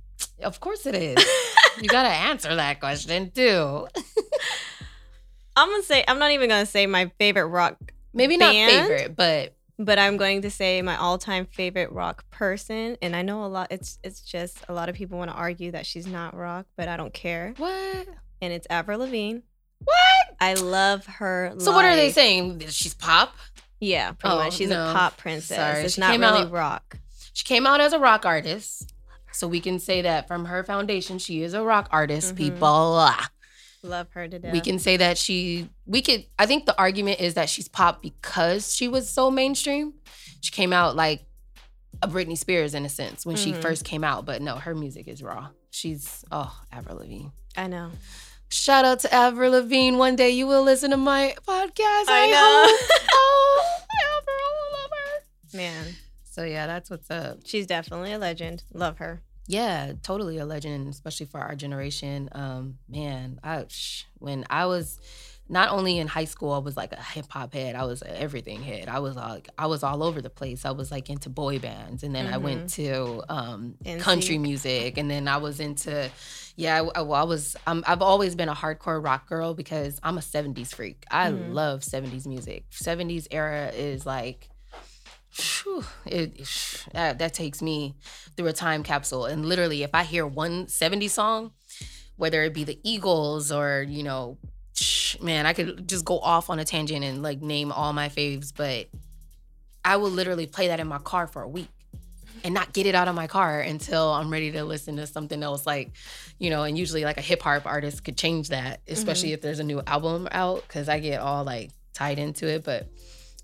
Of 0.43 0.61
course 0.61 0.87
it 0.87 0.95
is. 0.95 1.23
you 1.81 1.89
gotta 1.89 2.09
answer 2.09 2.55
that 2.55 2.81
question 2.81 3.31
too. 3.33 3.87
I'm 5.57 5.69
gonna 5.71 5.83
say 5.83 6.05
I'm 6.07 6.19
not 6.19 6.31
even 6.33 6.49
gonna 6.49 6.67
say 6.67 6.87
my 6.87 7.11
favorite 7.19 7.47
rock, 7.47 7.77
Maybe 8.13 8.37
not 8.37 8.53
Band? 8.53 8.71
favorite, 8.89 9.17
but 9.17 9.55
but 9.79 9.99
I'm 9.99 10.17
going 10.17 10.41
to 10.43 10.51
say 10.51 10.81
my 10.81 10.97
all-time 10.97 11.45
favorite 11.47 11.93
rock 11.93 12.25
person. 12.31 12.97
And 13.03 13.15
I 13.15 13.21
know 13.23 13.45
a 13.45 13.47
lot. 13.47 13.69
It's 13.71 13.99
it's 14.03 14.21
just 14.21 14.59
a 14.69 14.73
lot 14.73 14.89
of 14.89 14.95
people 14.95 15.19
want 15.19 15.31
to 15.31 15.37
argue 15.37 15.73
that 15.73 15.85
she's 15.87 16.07
not 16.07 16.35
rock, 16.35 16.67
but 16.77 16.89
I 16.89 16.97
don't 16.97 17.13
care. 17.13 17.53
what? 17.59 18.07
And 18.41 18.53
it's 18.53 18.67
Avril 18.71 19.01
Lavigne. 19.01 19.41
What? 19.85 20.37
I 20.41 20.55
love 20.55 21.05
her. 21.07 21.55
So 21.59 21.73
what 21.73 21.85
are 21.85 21.95
they 21.97 22.11
saying? 22.13 22.61
She's 22.69 22.95
pop. 22.95 23.35
Yeah, 23.81 24.13
pretty 24.13 24.35
Oh, 24.35 24.39
much. 24.39 24.55
She's 24.55 24.71
no. 24.71 24.91
a 24.91 24.93
pop 24.95 25.19
princess. 25.19 25.57
Sorry, 25.59 25.85
It's 25.85 25.95
she 25.95 26.01
not 26.01 26.13
came 26.13 26.23
really 26.23 26.43
out- 26.43 26.51
rock. 26.53 26.99
She 27.35 27.45
came 27.45 27.67
out 27.67 27.81
as 27.83 27.93
a 27.93 27.99
rock 27.99 28.25
artist. 28.25 28.95
So 29.33 29.47
we 29.47 29.61
can 29.61 29.79
say 29.79 30.01
that 30.03 30.27
from 30.27 30.47
her 30.47 30.65
foundation, 30.65 31.19
she 31.19 31.43
is 31.43 31.53
a 31.53 31.63
rock 31.63 31.89
artist, 31.91 32.35
Mhm. 32.35 32.39
people. 32.39 33.07
Love 33.87 34.09
her 34.13 34.27
to 34.29 34.39
death. 34.39 34.53
We 34.53 34.61
can 34.61 34.79
say 34.79 34.97
that 34.99 35.17
she, 35.19 35.69
we 35.87 36.03
could, 36.03 36.25
I 36.39 36.47
think 36.47 36.67
the 36.67 36.79
argument 36.79 37.21
is 37.21 37.35
that 37.35 37.49
she's 37.49 37.69
pop 37.69 38.03
because 38.03 38.75
she 38.75 38.89
was 38.89 39.09
so 39.09 39.31
mainstream. 39.31 39.95
She 40.41 40.51
came 40.53 40.73
out 40.73 40.97
like 40.97 41.25
a 42.03 42.09
Britney 42.09 42.37
Spears 42.37 42.75
in 42.75 42.85
a 42.85 42.89
sense 42.89 43.25
when 43.25 43.37
she 43.37 43.53
Mhm. 43.53 43.63
first 43.63 43.85
came 43.85 44.05
out, 44.05 44.27
but 44.27 44.43
no, 44.43 44.57
her 44.57 44.75
music 44.75 45.09
is 45.09 45.23
raw. 45.23 45.49
She's, 45.71 46.25
oh, 46.31 46.55
Avril 46.73 46.97
Lavigne. 46.99 47.29
I 47.57 47.67
know. 47.69 47.91
Shout 48.51 48.85
out 48.85 49.01
to 49.01 49.13
Avril 49.15 49.53
Lavigne. 49.53 49.97
One 49.97 50.15
day 50.17 50.31
you 50.31 50.47
will 50.47 50.63
listen 50.63 50.91
to 50.91 50.97
my 50.97 51.35
podcast. 51.47 52.07
I 52.09 52.25
I, 52.25 52.27
know. 52.31 52.65
hope. 52.67 53.01
oh, 53.13 53.71
Avril, 54.19 54.37
I 54.39 54.83
love 54.83 54.91
her. 54.91 55.57
Man, 55.57 55.95
So 56.25 56.45
yeah, 56.45 56.67
that's 56.67 56.91
what's 56.91 57.11
up. 57.11 57.39
she's 57.45 57.67
definitely 57.67 58.13
a 58.13 58.19
legend. 58.19 58.63
Love 58.73 58.99
her. 58.99 59.23
Yeah, 59.49 59.93
totally 60.03 60.39
a 60.39 60.47
legend, 60.47 60.89
especially 60.89 61.27
for 61.27 61.41
our 61.41 61.55
generation. 61.55 62.29
Um, 62.33 62.79
man, 62.89 63.39
I 63.45 63.67
when 64.19 64.45
I 64.51 64.67
was 64.67 64.99
not 65.49 65.71
only 65.71 65.99
in 65.99 66.09
high 66.09 66.25
school, 66.25 66.53
I 66.53 66.59
was 66.59 66.77
like 66.77 66.93
a 66.93 67.01
hip 67.01 67.27
hop 67.31 67.55
head. 67.55 67.77
I 67.77 67.85
was 67.85 68.03
everything 68.03 68.61
head. 68.63 68.89
I 68.89 68.99
was 68.99 69.15
like 69.15 69.49
I 69.57 69.67
was 69.67 69.85
all 69.85 70.03
over 70.03 70.21
the 70.21 70.31
place. 70.31 70.65
I 70.65 70.73
was 70.73 70.91
like 70.91 71.09
into 71.09 71.29
boy 71.31 71.61
bands, 71.61 72.03
and 72.03 72.13
then 72.15 72.27
I 72.27 72.39
went 72.39 72.71
to 72.71 73.23
um, 73.29 73.77
country 74.01 74.39
music, 74.39 74.99
and 74.99 75.09
then 75.09 75.29
I 75.29 75.37
was 75.37 75.61
into 75.61 76.11
yeah. 76.57 76.83
I, 76.95 77.03
well, 77.03 77.21
I 77.21 77.25
was 77.25 77.55
um, 77.67 77.85
I've 77.87 78.03
always 78.03 78.35
been 78.35 78.49
a 78.49 78.55
hardcore 78.55 79.03
rock 79.03 79.29
girl 79.29 79.55
because 79.55 80.01
I'm 80.03 80.19
a 80.19 80.23
'70s 80.23 80.75
freak. 80.75 81.05
I 81.11 81.31
Mhm. 81.31 81.53
love 81.55 81.83
'70s 81.85 82.27
music. 82.27 82.65
'70s 82.71 83.29
era 83.31 83.69
is 83.69 84.05
like. 84.05 84.49
Whew, 85.39 85.85
it, 86.07 86.39
that, 86.93 87.19
that 87.19 87.35
takes 87.35 87.61
me 87.61 87.95
through 88.37 88.47
a 88.47 88.53
time 88.53 88.83
capsule. 88.83 89.27
And 89.27 89.47
literally, 89.47 89.83
if 89.83 89.91
I 89.95 90.05
hear 90.05 90.27
one 90.27 90.69
70 90.69 91.09
song, 91.09 91.53
whether 92.17 92.43
it 92.43 92.55
be 92.55 92.65
the 92.65 92.79
Eagles 92.83 93.53
or, 93.53 93.85
you 93.87 94.03
know, 94.03 94.39
man, 95.21 95.47
I 95.47 95.53
could 95.53 95.89
just 95.89 96.05
go 96.05 96.19
off 96.19 96.51
on 96.51 96.59
a 96.59 96.65
tangent 96.65 97.05
and 97.05 97.23
like 97.23 97.41
name 97.43 97.73
all 97.73 97.93
my 97.93 98.09
faves, 98.09 98.53
but 98.55 98.89
I 99.85 99.97
will 99.97 100.11
literally 100.11 100.47
play 100.47 100.69
that 100.69 100.81
in 100.81 100.87
my 100.87 100.99
car 100.99 101.27
for 101.27 101.43
a 101.43 101.49
week 101.49 101.69
and 102.45 102.55
not 102.55 102.73
get 102.73 102.87
it 102.87 102.95
out 102.95 103.09
of 103.09 103.15
my 103.15 103.27
car 103.27 103.61
until 103.61 104.13
I'm 104.13 104.31
ready 104.31 104.53
to 104.53 104.65
listen 104.65 104.97
to 104.97 105.07
something 105.07 105.43
else 105.43 105.67
like, 105.67 105.93
you 106.39 106.51
know, 106.51 106.65
and 106.65 106.77
usually 106.77 107.05
like 107.05 107.19
a 107.19 107.23
hip 107.23 107.43
hop 107.43 107.67
artist 107.67 108.05
could 108.05 108.17
change 108.17 108.49
that, 108.51 108.81
especially 108.89 109.29
mm-hmm. 109.29 109.35
if 109.35 109.43
there's 109.43 109.59
a 109.59 109.65
new 109.65 109.83
album 109.87 110.29
out 110.31 110.67
cuz 110.69 110.89
I 110.89 110.99
get 110.99 111.21
all 111.21 111.45
like 111.45 111.71
tied 111.93 112.19
into 112.19 112.47
it, 112.47 112.65
but 112.65 112.89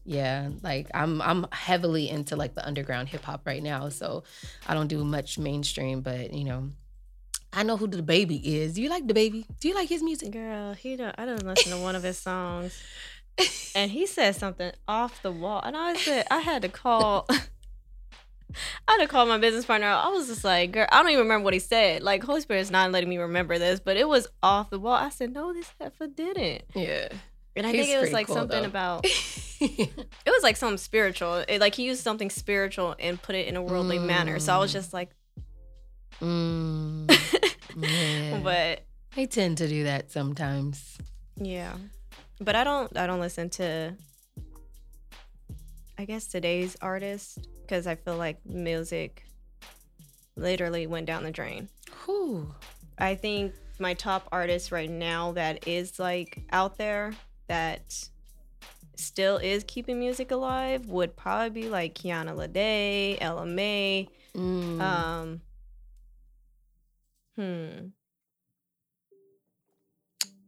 yeah, 0.05 0.51
like 0.63 0.89
I'm 0.95 1.23
I'm 1.23 1.47
heavily 1.53 2.09
into 2.09 2.37
like 2.37 2.55
the 2.55 2.67
underground 2.67 3.09
hip 3.09 3.23
hop 3.23 3.47
right 3.47 3.63
now, 3.63 3.89
so 3.89 4.25
I 4.67 4.75
don't 4.75 4.89
do 4.89 5.05
much 5.05 5.39
mainstream, 5.39 6.01
but 6.01 6.33
you 6.33 6.45
know, 6.45 6.71
I 7.53 7.63
know 7.63 7.77
who 7.77 7.89
DaBaby 7.89 8.43
is. 8.45 8.75
Do 8.75 8.83
you 8.83 8.89
like 8.89 9.07
DaBaby? 9.07 9.47
Do 9.61 9.69
you 9.69 9.75
like 9.75 9.89
his 9.89 10.03
music? 10.03 10.33
Girl, 10.33 10.75
he 10.75 10.97
don't 10.97 11.15
I 11.19 11.25
don't 11.25 11.45
listen 11.45 11.73
to 11.73 11.79
one 11.79 11.95
of 11.95 12.03
his 12.03 12.19
songs. 12.19 12.81
And 13.75 13.91
he 13.91 14.07
said 14.07 14.37
something 14.37 14.73
off 14.87 15.23
the 15.23 15.33
wall. 15.33 15.63
And 15.65 15.77
I 15.77 15.95
said 15.95 16.27
I 16.31 16.41
had 16.41 16.63
to 16.63 16.69
call 16.69 17.27
I 18.89 18.93
had 18.93 18.99
to 18.99 19.09
call 19.09 19.27
my 19.27 19.39
business 19.39 19.65
partner. 19.65 19.87
I 19.87 20.09
was 20.09 20.27
just 20.27 20.45
like, 20.45 20.73
girl, 20.73 20.87
I 20.91 21.03
don't 21.03 21.11
even 21.11 21.23
remember 21.23 21.45
what 21.45 21.55
he 21.55 21.61
said. 21.61 22.03
Like, 22.03 22.23
Holy 22.23 22.41
Spirit 22.41 22.61
is 22.61 22.71
not 22.71 22.91
letting 22.91 23.09
me 23.09 23.19
remember 23.19 23.59
this, 23.59 23.81
but 23.81 23.97
it 23.97 24.09
was 24.09 24.29
off 24.43 24.71
the 24.71 24.79
wall. 24.79 24.93
I 24.93 25.09
said, 25.09 25.33
no, 25.33 25.53
this 25.53 25.73
heifer 25.81 26.07
didn't. 26.07 26.65
Yeah. 26.75 27.09
And 27.55 27.67
I 27.67 27.73
He's 27.73 27.85
think 27.87 27.97
it 27.97 28.01
was 28.01 28.13
like 28.13 28.27
cool, 28.29 28.37
something 28.37 28.63
though. 28.63 28.67
about 28.69 29.05
it 29.61 30.07
was 30.27 30.43
like 30.43 30.57
something 30.57 30.79
spiritual. 30.79 31.37
It, 31.47 31.61
like 31.61 31.75
he 31.75 31.85
used 31.85 32.03
something 32.03 32.31
spiritual 32.31 32.95
and 32.99 33.21
put 33.21 33.35
it 33.35 33.47
in 33.47 33.57
a 33.57 33.63
worldly 33.63 33.99
manner. 33.99 34.39
So 34.39 34.55
I 34.55 34.59
was 34.59 34.71
Mm. 34.71 34.75
just 34.75 34.93
like, 34.95 35.11
mm, 36.21 37.11
yeah. 37.77 38.41
but 38.43 38.85
I 39.17 39.27
tend 39.27 39.59
to 39.59 39.69
do 39.69 39.85
that 39.85 40.11
sometimes. 40.11 40.97
yeah. 41.37 41.75
But 42.41 42.57
I 42.57 42.65
don't 42.65 42.97
I 42.97 43.07
don't 43.07 43.21
listen 43.21 43.51
to 43.51 43.95
I 45.99 46.05
guess 46.05 46.27
today's 46.27 46.77
artists 46.81 47.39
because 47.63 47.87
I 47.87 47.95
feel 47.95 48.17
like 48.17 48.45
music 48.47 49.25
literally 50.37 50.87
went 50.87 51.07
down 51.07 51.23
the 51.23 51.31
drain. 51.31 51.69
Whew. 52.05 52.53
I 52.99 53.15
think 53.15 53.55
my 53.79 53.95
top 53.95 54.27
artist 54.33 54.73
right 54.73 54.91
now 54.91 55.33
that 55.33 55.69
is 55.69 55.99
like 55.99 56.43
out 56.51 56.79
there 56.79 57.13
that 57.53 58.09
still 58.97 59.37
is 59.37 59.63
keeping 59.65 59.99
music 59.99 60.31
alive 60.31 60.87
would 60.87 61.15
probably 61.17 61.51
be 61.63 61.69
like 61.69 61.95
Kiana 61.95 62.35
Lede, 62.35 63.19
Ella 63.21 63.45
Mai, 63.45 64.09
Mm. 64.35 64.81
um 64.81 65.41
hmm. 67.37 67.89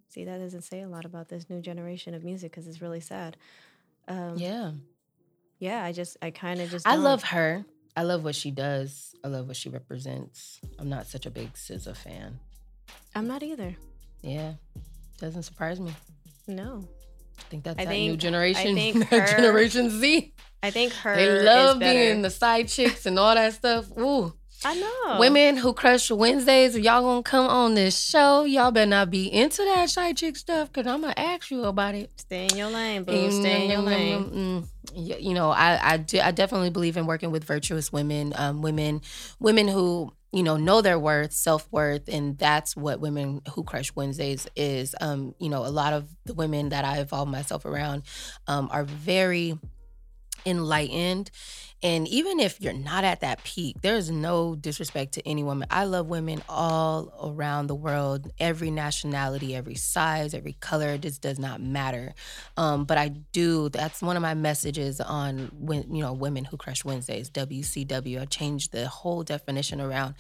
See, 0.08 0.24
that 0.24 0.38
doesn't 0.38 0.62
say 0.62 0.80
a 0.80 0.88
lot 0.88 1.04
about 1.04 1.28
this 1.28 1.50
new 1.50 1.60
generation 1.60 2.14
of 2.14 2.24
music 2.24 2.52
because 2.52 2.66
it's 2.66 2.80
really 2.80 3.00
sad. 3.00 3.36
Um, 4.08 4.36
yeah. 4.36 4.70
yeah. 5.58 5.84
I 5.84 5.92
just, 5.92 6.16
I 6.22 6.30
kind 6.30 6.60
of 6.60 6.70
just. 6.70 6.86
I 6.86 6.94
don't. 6.94 7.02
love 7.04 7.24
her. 7.24 7.64
I 7.96 8.04
love 8.04 8.24
what 8.24 8.36
she 8.36 8.50
does. 8.50 9.14
I 9.24 9.28
love 9.28 9.48
what 9.48 9.56
she 9.56 9.68
represents. 9.68 10.60
I'm 10.78 10.88
not 10.88 11.06
such 11.08 11.26
a 11.26 11.30
big 11.30 11.52
SZA 11.54 11.96
fan. 11.96 12.38
I'm 13.14 13.26
not 13.26 13.42
either. 13.42 13.76
Yeah. 14.22 14.54
Doesn't 15.18 15.42
surprise 15.42 15.80
me. 15.80 15.92
No, 16.46 16.86
I 17.38 17.42
think 17.50 17.64
that's 17.64 17.78
I 17.80 17.84
that 17.86 17.90
new 17.92 18.10
think- 18.12 18.20
generation. 18.20 18.74
think 18.74 19.04
her- 19.10 19.26
generation 19.26 19.90
Z. 19.90 20.32
I 20.62 20.70
think 20.70 20.92
her. 20.94 21.14
They 21.16 21.42
love 21.42 21.78
being 21.78 22.22
the 22.22 22.30
side 22.30 22.68
chicks 22.68 23.04
and 23.06 23.18
all 23.18 23.34
that 23.34 23.52
stuff. 23.52 23.86
Ooh. 23.98 24.32
I 24.66 24.74
know 24.76 25.20
Women 25.20 25.58
who 25.58 25.74
crush 25.74 26.10
Wednesdays, 26.10 26.78
y'all 26.78 27.02
gonna 27.02 27.22
come 27.22 27.46
on 27.46 27.74
this 27.74 27.98
show, 28.00 28.44
y'all 28.44 28.70
better 28.70 28.88
not 28.88 29.10
be 29.10 29.30
into 29.30 29.62
that 29.62 29.90
side 29.90 30.16
chick 30.16 30.36
stuff 30.38 30.72
because 30.72 30.86
I'm 30.90 31.02
gonna 31.02 31.12
ask 31.18 31.50
you 31.50 31.64
about 31.64 31.94
it. 31.94 32.10
Stay 32.18 32.46
in 32.46 32.56
your 32.56 32.70
lane, 32.70 33.04
boo. 33.04 33.30
Stay 33.30 33.64
in 33.66 33.70
your 33.70 33.82
lane. 33.82 34.24
Mm, 34.24 34.68
y- 34.94 35.18
You 35.20 35.34
know, 35.34 35.50
I 35.50 35.78
I, 35.92 35.96
do, 35.98 36.18
I 36.18 36.30
definitely 36.30 36.70
believe 36.70 36.96
in 36.96 37.04
working 37.04 37.30
with 37.30 37.44
virtuous 37.44 37.92
women, 37.92 38.32
um, 38.36 38.62
women, 38.62 39.02
women 39.38 39.68
who 39.68 40.14
you 40.34 40.42
know 40.42 40.56
know 40.56 40.82
their 40.82 40.98
worth, 40.98 41.32
self 41.32 41.68
worth, 41.70 42.08
and 42.08 42.36
that's 42.36 42.76
what 42.76 42.98
women 43.00 43.40
who 43.52 43.62
crush 43.62 43.94
Wednesdays 43.94 44.48
is. 44.56 44.94
Um, 45.00 45.34
you 45.38 45.48
know, 45.48 45.64
a 45.64 45.68
lot 45.70 45.92
of 45.92 46.08
the 46.24 46.34
women 46.34 46.70
that 46.70 46.84
I 46.84 46.98
evolve 46.98 47.28
myself 47.28 47.64
around 47.64 48.02
um, 48.48 48.68
are 48.72 48.82
very 48.84 49.56
enlightened. 50.44 51.30
And 51.84 52.08
even 52.08 52.40
if 52.40 52.62
you're 52.62 52.72
not 52.72 53.04
at 53.04 53.20
that 53.20 53.44
peak, 53.44 53.76
there's 53.82 54.10
no 54.10 54.54
disrespect 54.54 55.12
to 55.14 55.28
any 55.28 55.44
woman. 55.44 55.68
I 55.70 55.84
love 55.84 56.06
women 56.06 56.42
all 56.48 57.12
around 57.22 57.66
the 57.66 57.74
world, 57.74 58.32
every 58.40 58.70
nationality, 58.70 59.54
every 59.54 59.74
size, 59.74 60.32
every 60.32 60.54
color. 60.54 60.96
This 60.96 61.18
does 61.18 61.38
not 61.38 61.60
matter. 61.60 62.14
Um, 62.56 62.86
but 62.86 62.96
I 62.96 63.08
do. 63.08 63.68
That's 63.68 64.00
one 64.00 64.16
of 64.16 64.22
my 64.22 64.32
messages 64.32 64.98
on 64.98 65.50
when 65.58 65.94
you 65.94 66.00
know 66.00 66.14
women 66.14 66.46
who 66.46 66.56
crush 66.56 66.86
Wednesdays. 66.86 67.28
WCW. 67.28 68.22
I 68.22 68.24
changed 68.24 68.72
the 68.72 68.88
whole 68.88 69.22
definition 69.22 69.78
around 69.78 70.14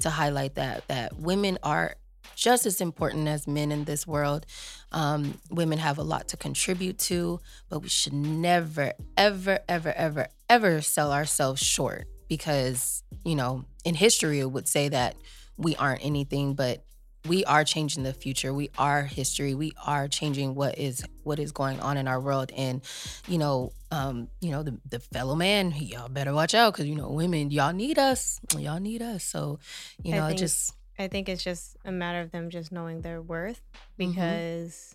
to 0.00 0.08
highlight 0.08 0.54
that 0.54 0.88
that 0.88 1.18
women 1.18 1.58
are 1.62 1.96
just 2.40 2.64
as 2.64 2.80
important 2.80 3.28
as 3.28 3.46
men 3.46 3.70
in 3.70 3.84
this 3.84 4.06
world. 4.06 4.46
Um, 4.92 5.38
women 5.50 5.78
have 5.78 5.98
a 5.98 6.02
lot 6.02 6.28
to 6.28 6.38
contribute 6.38 6.98
to, 7.00 7.38
but 7.68 7.80
we 7.80 7.88
should 7.88 8.14
never, 8.14 8.94
ever, 9.16 9.58
ever, 9.68 9.92
ever, 9.92 10.26
ever 10.48 10.80
sell 10.80 11.12
ourselves 11.12 11.62
short 11.62 12.08
because, 12.28 13.02
you 13.24 13.36
know, 13.36 13.66
in 13.84 13.94
history, 13.94 14.40
it 14.40 14.50
would 14.50 14.66
say 14.66 14.88
that 14.88 15.16
we 15.58 15.76
aren't 15.76 16.02
anything, 16.02 16.54
but 16.54 16.82
we 17.28 17.44
are 17.44 17.62
changing 17.62 18.04
the 18.04 18.14
future. 18.14 18.54
We 18.54 18.70
are 18.78 19.02
history. 19.02 19.54
We 19.54 19.72
are 19.86 20.08
changing 20.08 20.54
what 20.54 20.78
is 20.78 21.04
what 21.22 21.38
is 21.38 21.52
going 21.52 21.78
on 21.80 21.98
in 21.98 22.08
our 22.08 22.18
world. 22.18 22.50
And, 22.56 22.80
you 23.28 23.36
know, 23.36 23.72
um, 23.90 24.28
you 24.40 24.50
know, 24.50 24.62
the, 24.62 24.80
the 24.88 25.00
fellow 25.00 25.34
man, 25.34 25.74
y'all 25.76 26.08
better 26.08 26.32
watch 26.32 26.54
out 26.54 26.72
because 26.72 26.86
you 26.86 26.94
know, 26.94 27.10
women, 27.10 27.50
y'all 27.50 27.74
need 27.74 27.98
us. 27.98 28.40
Y'all 28.56 28.80
need 28.80 29.02
us. 29.02 29.24
So, 29.24 29.58
you 30.02 30.12
know, 30.14 30.32
just 30.32 30.72
I 31.00 31.08
think 31.08 31.28
it's 31.28 31.42
just 31.42 31.76
a 31.84 31.90
matter 31.92 32.20
of 32.20 32.30
them 32.30 32.50
just 32.50 32.70
knowing 32.70 33.00
their 33.00 33.22
worth 33.22 33.62
Mhm. 33.98 34.12
because 34.12 34.94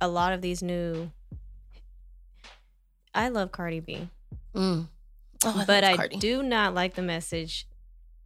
a 0.00 0.08
lot 0.08 0.32
of 0.32 0.40
these 0.40 0.62
new 0.62 1.10
I 3.14 3.28
love 3.28 3.52
Cardi 3.52 3.80
B, 3.80 4.08
Mm. 4.54 4.88
Oh, 5.44 5.64
but 5.66 5.84
I 5.84 5.96
Cardi. 5.96 6.16
do 6.16 6.42
not 6.42 6.74
like 6.74 6.94
the 6.94 7.02
message 7.02 7.66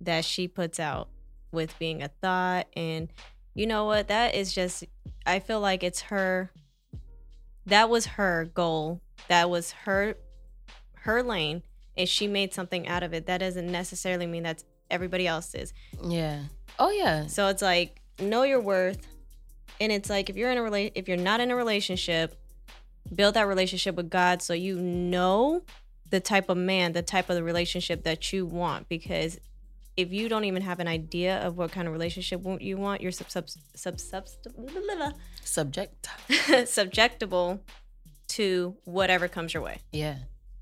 that 0.01 0.25
she 0.25 0.47
puts 0.47 0.79
out 0.79 1.09
with 1.53 1.79
being 1.79 2.03
a 2.03 2.09
thought 2.09 2.67
and 2.77 3.09
you 3.55 3.67
know 3.67 3.85
what 3.87 4.09
that 4.09 4.35
is 4.35 4.53
just 4.53 4.85
I 5.25 5.39
feel 5.39 5.61
like 5.61 5.83
it's 5.83 6.03
her 6.03 6.51
that 7.67 7.89
was 7.89 8.07
her 8.07 8.45
goal 8.45 9.01
that 9.29 9.49
was 9.49 9.71
her 9.73 10.17
her 11.03 11.23
lane 11.23 11.63
and 11.97 12.09
she 12.09 12.27
made 12.27 12.53
something 12.53 12.87
out 12.89 13.03
of 13.05 13.15
it 13.15 13.27
that 13.27 13.39
doesn't 13.39 13.71
necessarily 13.71 14.27
mean 14.27 14.43
that's 14.43 14.65
everybody 14.91 15.27
else's 15.27 15.73
Yeah. 16.05 16.43
Oh 16.79 16.91
yeah. 16.91 17.27
So 17.27 17.49
it's 17.49 17.63
like 17.63 18.01
know 18.19 18.43
your 18.43 18.61
worth, 18.61 19.07
and 19.81 19.93
it's 19.93 20.11
like 20.11 20.31
if 20.31 20.37
you're 20.37 20.51
in 20.51 20.59
a 20.59 20.61
rela- 20.61 20.93
if 20.95 21.09
you're 21.09 21.17
not 21.17 21.41
in 21.41 21.51
a 21.51 21.57
relationship, 21.57 22.35
build 23.15 23.35
that 23.35 23.47
relationship 23.47 23.95
with 23.95 24.11
God 24.11 24.43
so 24.43 24.55
you 24.55 24.81
know 24.81 25.63
the 26.11 26.21
type 26.21 26.49
of 26.49 26.57
man, 26.57 26.93
the 26.93 27.03
type 27.03 27.29
of 27.31 27.37
the 27.37 27.43
relationship 27.43 28.05
that 28.05 28.33
you 28.33 28.47
want. 28.47 28.89
Because 28.89 29.39
if 29.97 30.13
you 30.13 30.29
don't 30.29 30.45
even 30.45 30.63
have 30.63 30.81
an 30.81 30.89
idea 30.89 31.39
of 31.39 31.57
what 31.57 31.71
kind 31.71 31.87
of 31.87 31.93
relationship 31.93 32.43
you 32.61 32.77
want, 32.77 33.01
you're 33.01 33.13
sub 33.13 33.31
sub 33.31 33.49
sub, 33.75 34.01
sub 34.01 34.29
Subject. 35.45 36.09
subjectable 36.29 37.61
to 38.29 38.77
whatever 38.85 39.29
comes 39.29 39.55
your 39.55 39.63
way. 39.63 39.79
Yeah. 39.93 40.17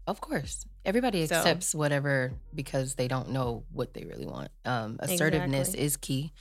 Of 0.07 0.21
course. 0.21 0.67
Everybody 0.85 1.27
So- 1.27 1.37
accepts 1.37 1.75
whatever 1.75 2.33
because 2.55 2.95
they 2.97 3.09
don't 3.09 3.31
know 3.31 3.65
what 3.73 3.95
they 3.95 4.05
really 4.05 4.27
want. 4.27 4.51
Um, 4.65 4.97
assertiveness 5.01 5.69
Exactly. 5.69 5.85
is 5.85 5.97
key. 5.97 6.33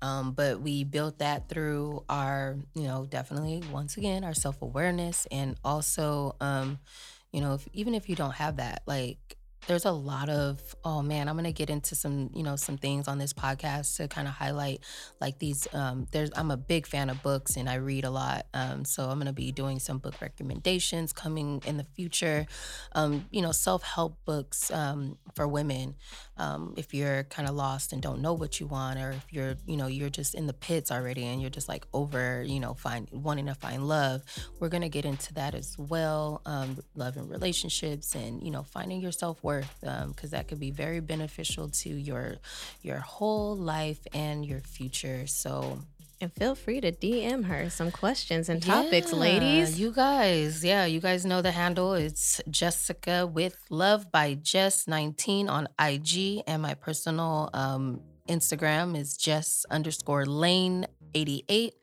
Um, 0.00 0.32
but 0.32 0.60
we 0.60 0.84
built 0.84 1.18
that 1.18 1.48
through 1.48 2.04
our, 2.08 2.56
you 2.74 2.84
know, 2.84 3.06
definitely 3.06 3.62
once 3.72 3.96
again 3.96 4.22
our 4.24 4.34
self 4.34 4.62
awareness 4.62 5.26
and 5.30 5.56
also, 5.64 6.36
um, 6.40 6.78
you 7.32 7.40
know, 7.40 7.54
if, 7.54 7.66
even 7.72 7.94
if 7.94 8.08
you 8.08 8.14
don't 8.14 8.34
have 8.34 8.56
that, 8.56 8.82
like 8.86 9.37
there's 9.66 9.84
a 9.84 9.92
lot 9.92 10.28
of 10.28 10.76
oh 10.84 11.02
man 11.02 11.28
i'm 11.28 11.36
gonna 11.36 11.52
get 11.52 11.68
into 11.68 11.94
some 11.94 12.30
you 12.34 12.42
know 12.42 12.56
some 12.56 12.78
things 12.78 13.08
on 13.08 13.18
this 13.18 13.32
podcast 13.32 13.96
to 13.96 14.08
kind 14.08 14.26
of 14.28 14.34
highlight 14.34 14.80
like 15.20 15.38
these 15.38 15.66
um 15.74 16.06
there's 16.12 16.30
i'm 16.36 16.50
a 16.50 16.56
big 16.56 16.86
fan 16.86 17.10
of 17.10 17.22
books 17.22 17.56
and 17.56 17.68
i 17.68 17.74
read 17.74 18.04
a 18.04 18.10
lot 18.10 18.46
um 18.54 18.84
so 18.84 19.04
i'm 19.08 19.18
gonna 19.18 19.32
be 19.32 19.52
doing 19.52 19.78
some 19.78 19.98
book 19.98 20.14
recommendations 20.20 21.12
coming 21.12 21.62
in 21.66 21.76
the 21.76 21.84
future. 21.94 22.46
Um 22.92 23.26
you 23.30 23.42
know 23.42 23.52
self-help 23.52 24.16
books 24.24 24.70
um 24.70 25.18
for 25.34 25.46
women 25.46 25.96
um 26.36 26.74
if 26.76 26.94
you're 26.94 27.24
kind 27.24 27.48
of 27.48 27.54
lost 27.54 27.92
and 27.92 28.00
don't 28.00 28.20
know 28.20 28.32
what 28.32 28.60
you 28.60 28.66
want 28.66 28.98
or 28.98 29.10
if 29.10 29.26
you're 29.30 29.56
you 29.66 29.76
know 29.76 29.86
you're 29.86 30.08
just 30.08 30.34
in 30.34 30.46
the 30.46 30.52
pits 30.52 30.90
already 30.90 31.24
and 31.24 31.40
you're 31.40 31.50
just 31.50 31.68
like 31.68 31.86
over 31.92 32.42
you 32.42 32.60
know 32.60 32.74
find 32.74 33.08
wanting 33.12 33.46
to 33.46 33.54
find 33.54 33.86
love 33.86 34.22
we're 34.60 34.68
gonna 34.68 34.88
get 34.88 35.04
into 35.04 35.34
that 35.34 35.54
as 35.54 35.76
well 35.78 36.40
um 36.46 36.78
love 36.94 37.16
and 37.16 37.28
relationships 37.28 38.14
and 38.14 38.42
you 38.42 38.50
know 38.50 38.62
finding 38.62 39.00
your 39.00 39.12
self-worth 39.12 39.57
because 39.80 40.30
that 40.30 40.48
could 40.48 40.60
be 40.60 40.70
very 40.70 41.00
beneficial 41.00 41.68
to 41.68 41.88
your 41.88 42.36
your 42.82 42.98
whole 42.98 43.56
life 43.56 44.00
and 44.12 44.44
your 44.44 44.60
future 44.60 45.26
so 45.26 45.78
And 46.20 46.32
feel 46.32 46.56
free 46.56 46.80
to 46.80 46.90
DM 46.90 47.44
her 47.46 47.70
some 47.70 47.90
questions 47.92 48.48
and 48.48 48.60
topics, 48.60 49.12
yeah, 49.12 49.18
ladies. 49.18 49.78
You 49.78 49.92
guys, 49.92 50.64
yeah, 50.64 50.84
you 50.84 51.00
guys 51.00 51.24
know 51.24 51.42
the 51.42 51.52
handle. 51.52 51.94
It's 51.94 52.40
Jessica 52.50 53.24
with 53.24 53.56
Love 53.70 54.10
by 54.10 54.34
Jess 54.34 54.88
19 54.88 55.48
on 55.48 55.68
IG, 55.78 56.42
and 56.48 56.60
my 56.62 56.74
personal 56.74 57.50
um, 57.54 58.00
Instagram 58.28 58.96
is 58.96 59.16
Jess 59.16 59.64
underscore 59.70 60.26
Lane. 60.26 60.86
88. 61.14 61.74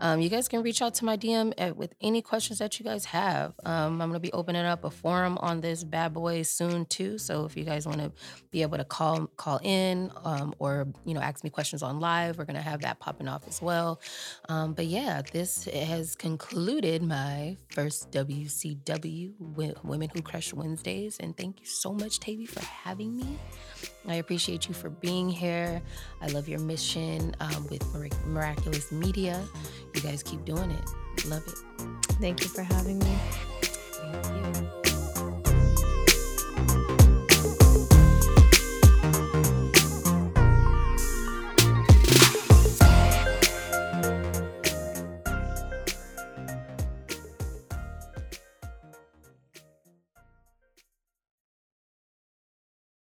Um, 0.00 0.20
you 0.20 0.28
guys 0.28 0.48
can 0.48 0.62
reach 0.62 0.82
out 0.82 0.94
to 0.94 1.04
my 1.04 1.16
DM 1.16 1.52
at, 1.58 1.76
with 1.76 1.94
any 2.00 2.22
questions 2.22 2.58
that 2.58 2.78
you 2.78 2.84
guys 2.84 3.04
have. 3.06 3.54
Um, 3.64 4.00
I'm 4.00 4.10
going 4.10 4.12
to 4.14 4.20
be 4.20 4.32
opening 4.32 4.64
up 4.64 4.84
a 4.84 4.90
forum 4.90 5.38
on 5.38 5.60
this 5.60 5.84
bad 5.84 6.14
boy 6.14 6.42
soon 6.42 6.86
too. 6.86 7.18
So 7.18 7.44
if 7.44 7.56
you 7.56 7.64
guys 7.64 7.86
want 7.86 7.98
to 7.98 8.12
be 8.50 8.62
able 8.62 8.78
to 8.78 8.84
call 8.84 9.26
call 9.36 9.60
in 9.62 10.10
um, 10.24 10.54
or 10.58 10.88
you 11.04 11.14
know 11.14 11.20
ask 11.20 11.44
me 11.44 11.50
questions 11.50 11.82
on 11.82 12.00
live, 12.00 12.38
we're 12.38 12.44
going 12.44 12.56
to 12.56 12.62
have 12.62 12.80
that 12.82 12.98
popping 12.98 13.28
off 13.28 13.46
as 13.46 13.60
well. 13.60 14.00
Um, 14.48 14.72
but 14.72 14.86
yeah, 14.86 15.22
this 15.32 15.64
has 15.64 16.14
concluded 16.14 17.02
my 17.02 17.56
first 17.70 18.10
WCW 18.12 19.32
Wo- 19.38 19.74
Women 19.84 20.08
Who 20.14 20.22
Crush 20.22 20.52
Wednesdays. 20.52 21.18
And 21.18 21.36
thank 21.36 21.60
you 21.60 21.66
so 21.66 21.92
much, 21.92 22.20
Tavi, 22.20 22.46
for 22.46 22.60
having 22.60 23.16
me. 23.16 23.38
I 24.08 24.16
appreciate 24.16 24.68
you 24.68 24.74
for 24.74 24.90
being 24.90 25.28
here. 25.28 25.82
I 26.22 26.28
love 26.28 26.48
your 26.48 26.60
mission 26.60 27.34
um, 27.40 27.66
with 27.70 27.82
Mirac- 27.92 28.26
Miraculous 28.26 28.69
Media. 28.92 29.42
You 29.94 30.00
guys 30.00 30.22
keep 30.22 30.44
doing 30.44 30.70
it. 30.70 31.26
Love 31.26 31.46
it. 31.46 31.58
Thank 32.20 32.42
you 32.42 32.48
for 32.48 32.62
having 32.62 32.98
me. 32.98 33.18
Thank 33.62 34.86
you. 34.86 34.89